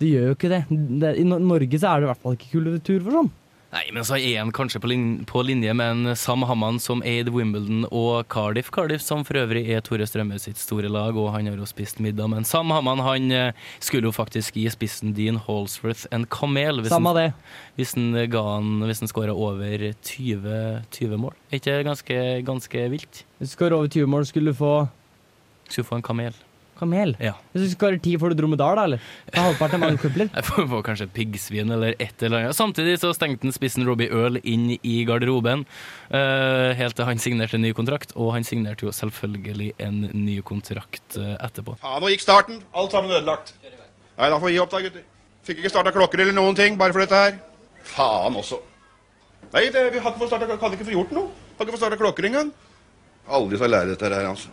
Du 0.00 0.06
gjør 0.06 0.30
jo 0.30 0.36
ikke 0.36 0.52
det. 0.52 0.62
det. 1.00 1.14
I 1.20 1.24
Norge 1.24 1.78
så 1.80 1.88
er 1.94 2.00
det 2.00 2.06
i 2.08 2.12
hvert 2.12 2.22
fall 2.22 2.36
ikke 2.38 2.52
kultur 2.52 3.02
for 3.06 3.20
sånn. 3.22 3.34
Nei, 3.76 3.82
men 3.92 4.04
så 4.06 4.14
er 4.16 4.38
han 4.38 4.52
kanskje 4.54 4.78
på, 4.80 4.88
lin 4.88 5.24
på 5.28 5.40
linje 5.44 5.72
med 5.76 5.90
en 6.06 6.16
Sam 6.16 6.44
Hamman 6.48 6.78
som 6.80 7.02
eide 7.04 7.32
Wimbledon 7.34 7.82
og 7.90 8.22
Cardiff. 8.32 8.70
Cardiff 8.72 9.02
som 9.04 9.24
for 9.26 9.36
øvrig 9.40 9.64
er 9.74 9.82
Tore 9.84 10.06
Strømme 10.08 10.38
sitt 10.40 10.56
store 10.56 10.88
lag, 10.88 11.16
og 11.18 11.32
han 11.34 11.50
har 11.50 11.58
jo 11.58 11.66
spist 11.68 11.98
middag. 12.00 12.30
Men 12.32 12.46
Sam 12.48 12.70
Hamman 12.72 13.02
han 13.04 13.26
eh, 13.34 13.50
skulle 13.82 14.06
jo 14.08 14.14
faktisk 14.16 14.56
gi 14.56 14.64
spissen 14.72 15.12
Dean 15.18 15.36
Halsworth 15.48 16.06
en 16.14 16.24
kamel. 16.30 16.80
hvis 16.80 16.94
Samme 16.94 17.12
han- 17.12 17.16
det. 17.16 17.34
Hvis 17.76 17.94
han 17.98 18.30
ga 18.32 18.42
han 18.54 18.80
Hvis 18.86 19.00
han 19.02 19.08
skåra 19.12 19.34
over 19.34 19.92
20, 20.00 20.84
20 20.92 21.18
mål. 21.26 21.34
Er 21.50 21.58
ikke 21.58 21.76
det 21.76 21.86
ganske, 21.90 22.20
ganske 22.46 22.88
vilt? 22.94 23.24
Hvis 23.40 23.50
du 23.50 23.56
skårer 23.58 23.76
over 23.76 23.88
20 23.88 24.06
mål, 24.06 24.24
skulle 24.30 24.52
du 24.54 24.56
få 24.56 24.88
Skulle 25.68 25.84
få 25.90 25.96
en 25.96 26.02
kamel. 26.06 26.32
Kamel. 26.78 27.14
Ja. 27.22 27.34
Hvis 27.52 27.66
du 27.66 27.74
skårer 27.74 27.98
10, 27.98 28.18
får 28.22 28.32
du 28.32 28.40
dromedar, 28.40 28.78
da, 28.78 28.84
eller? 28.88 29.08
Er 29.32 29.46
halvparten 29.48 29.86
av 29.86 29.96
kupler. 30.02 30.28
Jeg 30.32 30.46
får 30.48 30.68
få 30.72 30.82
kanskje 30.86 31.08
piggsvin 31.16 31.72
eller 31.76 31.96
et 31.96 32.22
eller 32.26 32.44
annet. 32.44 32.58
Samtidig 32.58 32.98
så 33.02 33.12
stengte 33.16 33.48
han 33.48 33.56
spissen 33.56 33.86
Robbie 33.88 34.10
Earl 34.12 34.40
inn 34.42 34.68
i 34.76 34.96
garderoben, 35.08 35.66
uh, 36.10 36.70
helt 36.78 36.96
til 36.98 37.08
han 37.08 37.22
signerte 37.22 37.58
en 37.58 37.66
ny 37.66 37.72
kontrakt. 37.76 38.14
Og 38.16 38.34
han 38.36 38.46
signerte 38.46 38.86
jo 38.88 38.94
selvfølgelig 38.94 39.72
en 39.82 40.04
ny 40.12 40.38
kontrakt 40.46 41.18
uh, 41.20 41.34
etterpå. 41.40 41.78
Ja, 41.82 41.96
nå 42.02 42.12
gikk 42.12 42.24
starten. 42.24 42.62
Alt 42.76 42.96
sammen 42.96 43.14
ødelagt. 43.14 43.54
Nei, 44.16 44.30
da 44.32 44.38
får 44.38 44.48
vi 44.48 44.56
gi 44.56 44.62
opp 44.62 44.72
da, 44.72 44.84
gutter. 44.86 45.04
Fikk 45.46 45.60
ikke 45.62 45.70
starta 45.70 45.92
klokker 45.94 46.24
eller 46.24 46.34
noen 46.34 46.56
ting, 46.58 46.78
bare 46.80 46.94
for 46.94 47.04
dette 47.04 47.20
her. 47.20 47.36
Faen 47.86 48.36
også. 48.38 48.58
Nei, 49.52 49.68
det, 49.70 49.88
vi 49.94 50.00
hadde 50.02 50.16
ikke 50.16 50.24
fått 50.24 50.32
starta, 50.32 50.56
hadde 50.58 50.78
ikke 50.78 50.88
fått 50.88 50.96
gjort 50.96 51.12
noe. 51.14 51.28
Hadde 51.56 51.68
ikke 51.68 51.76
fått 51.76 51.84
starta 51.84 51.98
klokker 52.00 52.28
engang. 52.28 52.54
Aldri 53.36 53.58
skal 53.60 53.72
lære 53.72 53.92
dette 53.92 54.10
her, 54.10 54.26
altså. 54.30 54.50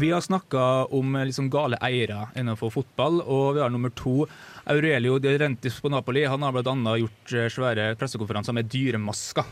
Vi 0.00 0.10
har 0.10 0.20
snakka 0.20 0.84
om 0.84 1.16
eh, 1.16 1.26
liksom 1.28 1.50
gale 1.50 1.76
eiere 1.84 2.22
innenfor 2.36 2.70
fotball, 2.72 3.18
og 3.20 3.58
vi 3.58 3.60
har 3.60 3.68
nummer 3.68 3.92
to. 3.92 4.24
Aurelio 4.64 5.18
De 5.20 5.34
Rentis 5.38 5.76
på 5.80 5.90
Napoli 5.92 6.22
han 6.24 6.40
har 6.40 6.54
bl.a. 6.56 6.94
gjort 7.02 7.34
eh, 7.36 7.50
svære 7.52 7.90
pressekonferanser 8.00 8.56
med 8.56 8.70
dyremasker. 8.72 9.44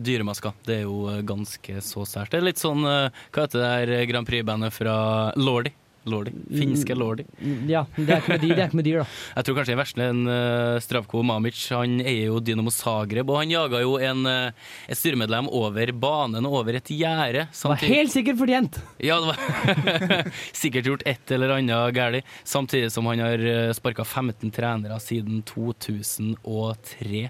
Dyremasker. 0.00 0.56
Det 0.64 0.78
er 0.78 0.86
jo 0.86 1.02
eh, 1.12 1.20
ganske 1.28 1.84
så 1.84 2.06
sært. 2.08 2.32
Det 2.32 2.40
er 2.40 2.48
litt 2.48 2.62
sånn 2.62 2.80
Hva 2.80 3.44
heter 3.44 3.60
det 3.60 3.68
der 3.74 4.08
Grand 4.08 4.30
Prix-bandet 4.30 4.72
fra 4.72 4.96
Lordi? 5.36 5.74
Lordi. 6.10 6.32
Finske 6.52 6.94
Lordi. 6.96 7.24
Ja, 7.68 7.84
det 7.96 8.08
er 8.08 8.20
ikke 8.20 8.34
med 8.34 8.42
dyr, 8.44 8.54
det 8.54 8.62
er 8.62 8.68
ikke 8.68 8.78
med 8.80 8.86
dyr 8.88 9.00
da. 9.02 9.06
Jeg 9.38 9.46
tror 9.46 9.58
kanskje 9.58 9.72
den 9.72 9.80
verste 9.80 10.04
en 10.04 10.20
uh, 10.28 10.80
Stravko 10.84 11.22
Mamic. 11.26 11.60
Han 11.72 11.96
eier 12.02 12.28
jo 12.28 12.40
Dynamo 12.44 12.72
Zagreb, 12.74 13.30
og 13.32 13.40
han 13.40 13.52
jaga 13.52 13.80
jo 13.82 13.96
en, 14.02 14.24
uh, 14.28 14.74
et 14.88 15.00
styremedlem 15.00 15.48
over 15.48 15.92
banen 15.96 16.48
og 16.48 16.58
over 16.60 16.78
et 16.78 16.92
gjerde. 16.92 17.46
Det 17.50 17.70
var 17.72 17.86
helt 17.88 18.14
sikkert 18.14 18.40
fortjent. 18.40 18.80
Ja, 19.02 19.18
det 19.22 19.32
var 19.32 20.30
sikkert 20.62 20.90
gjort 20.90 21.06
et 21.08 21.34
eller 21.34 21.56
annet 21.56 21.96
galt. 21.96 22.34
Samtidig 22.44 22.92
som 22.92 23.08
han 23.08 23.22
har 23.24 23.72
sparka 23.76 24.04
15 24.04 24.52
trenere 24.54 24.98
siden 25.02 25.40
2003. 25.48 27.24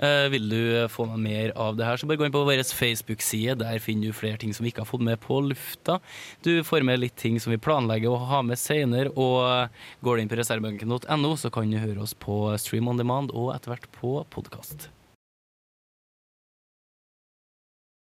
Uh, 0.00 0.26
vil 0.32 0.48
du 0.48 0.62
få 0.92 1.08
med 1.12 1.24
mer 1.24 1.54
av 1.60 1.76
det 1.76 1.86
her, 1.88 2.00
så 2.00 2.08
bare 2.08 2.22
gå 2.22 2.28
inn 2.28 2.34
på 2.34 2.44
vår 2.46 2.64
Facebook-side. 2.64 3.58
Der 3.60 3.82
finner 3.82 4.08
du 4.08 4.16
flere 4.16 4.40
ting 4.40 4.54
som 4.56 4.64
vi 4.64 4.72
ikke 4.72 4.84
har 4.84 4.90
fått 4.90 5.04
med 5.04 5.20
på 5.22 5.40
lufta. 5.44 6.00
Du 6.44 6.56
får 6.64 6.84
med 6.86 7.02
litt 7.02 7.16
ting 7.20 7.38
som 7.42 7.52
vi 7.52 7.60
planlegger 7.60 8.13
å 8.14 8.24
ha 8.30 8.42
med 8.46 8.60
senere. 8.60 9.12
Og 9.18 9.70
går 10.04 10.16
du 10.16 10.24
inn 10.24 10.32
på 10.32 10.40
reservebenken.no, 10.40 11.36
så 11.40 11.52
kan 11.54 11.70
du 11.70 11.80
høre 11.82 12.04
oss 12.06 12.14
på 12.14 12.46
Stream 12.62 12.90
on 12.92 13.00
Demand 13.00 13.34
og 13.34 13.54
etter 13.56 13.74
hvert 13.74 13.90
på 13.98 14.18
podkast. 14.34 14.93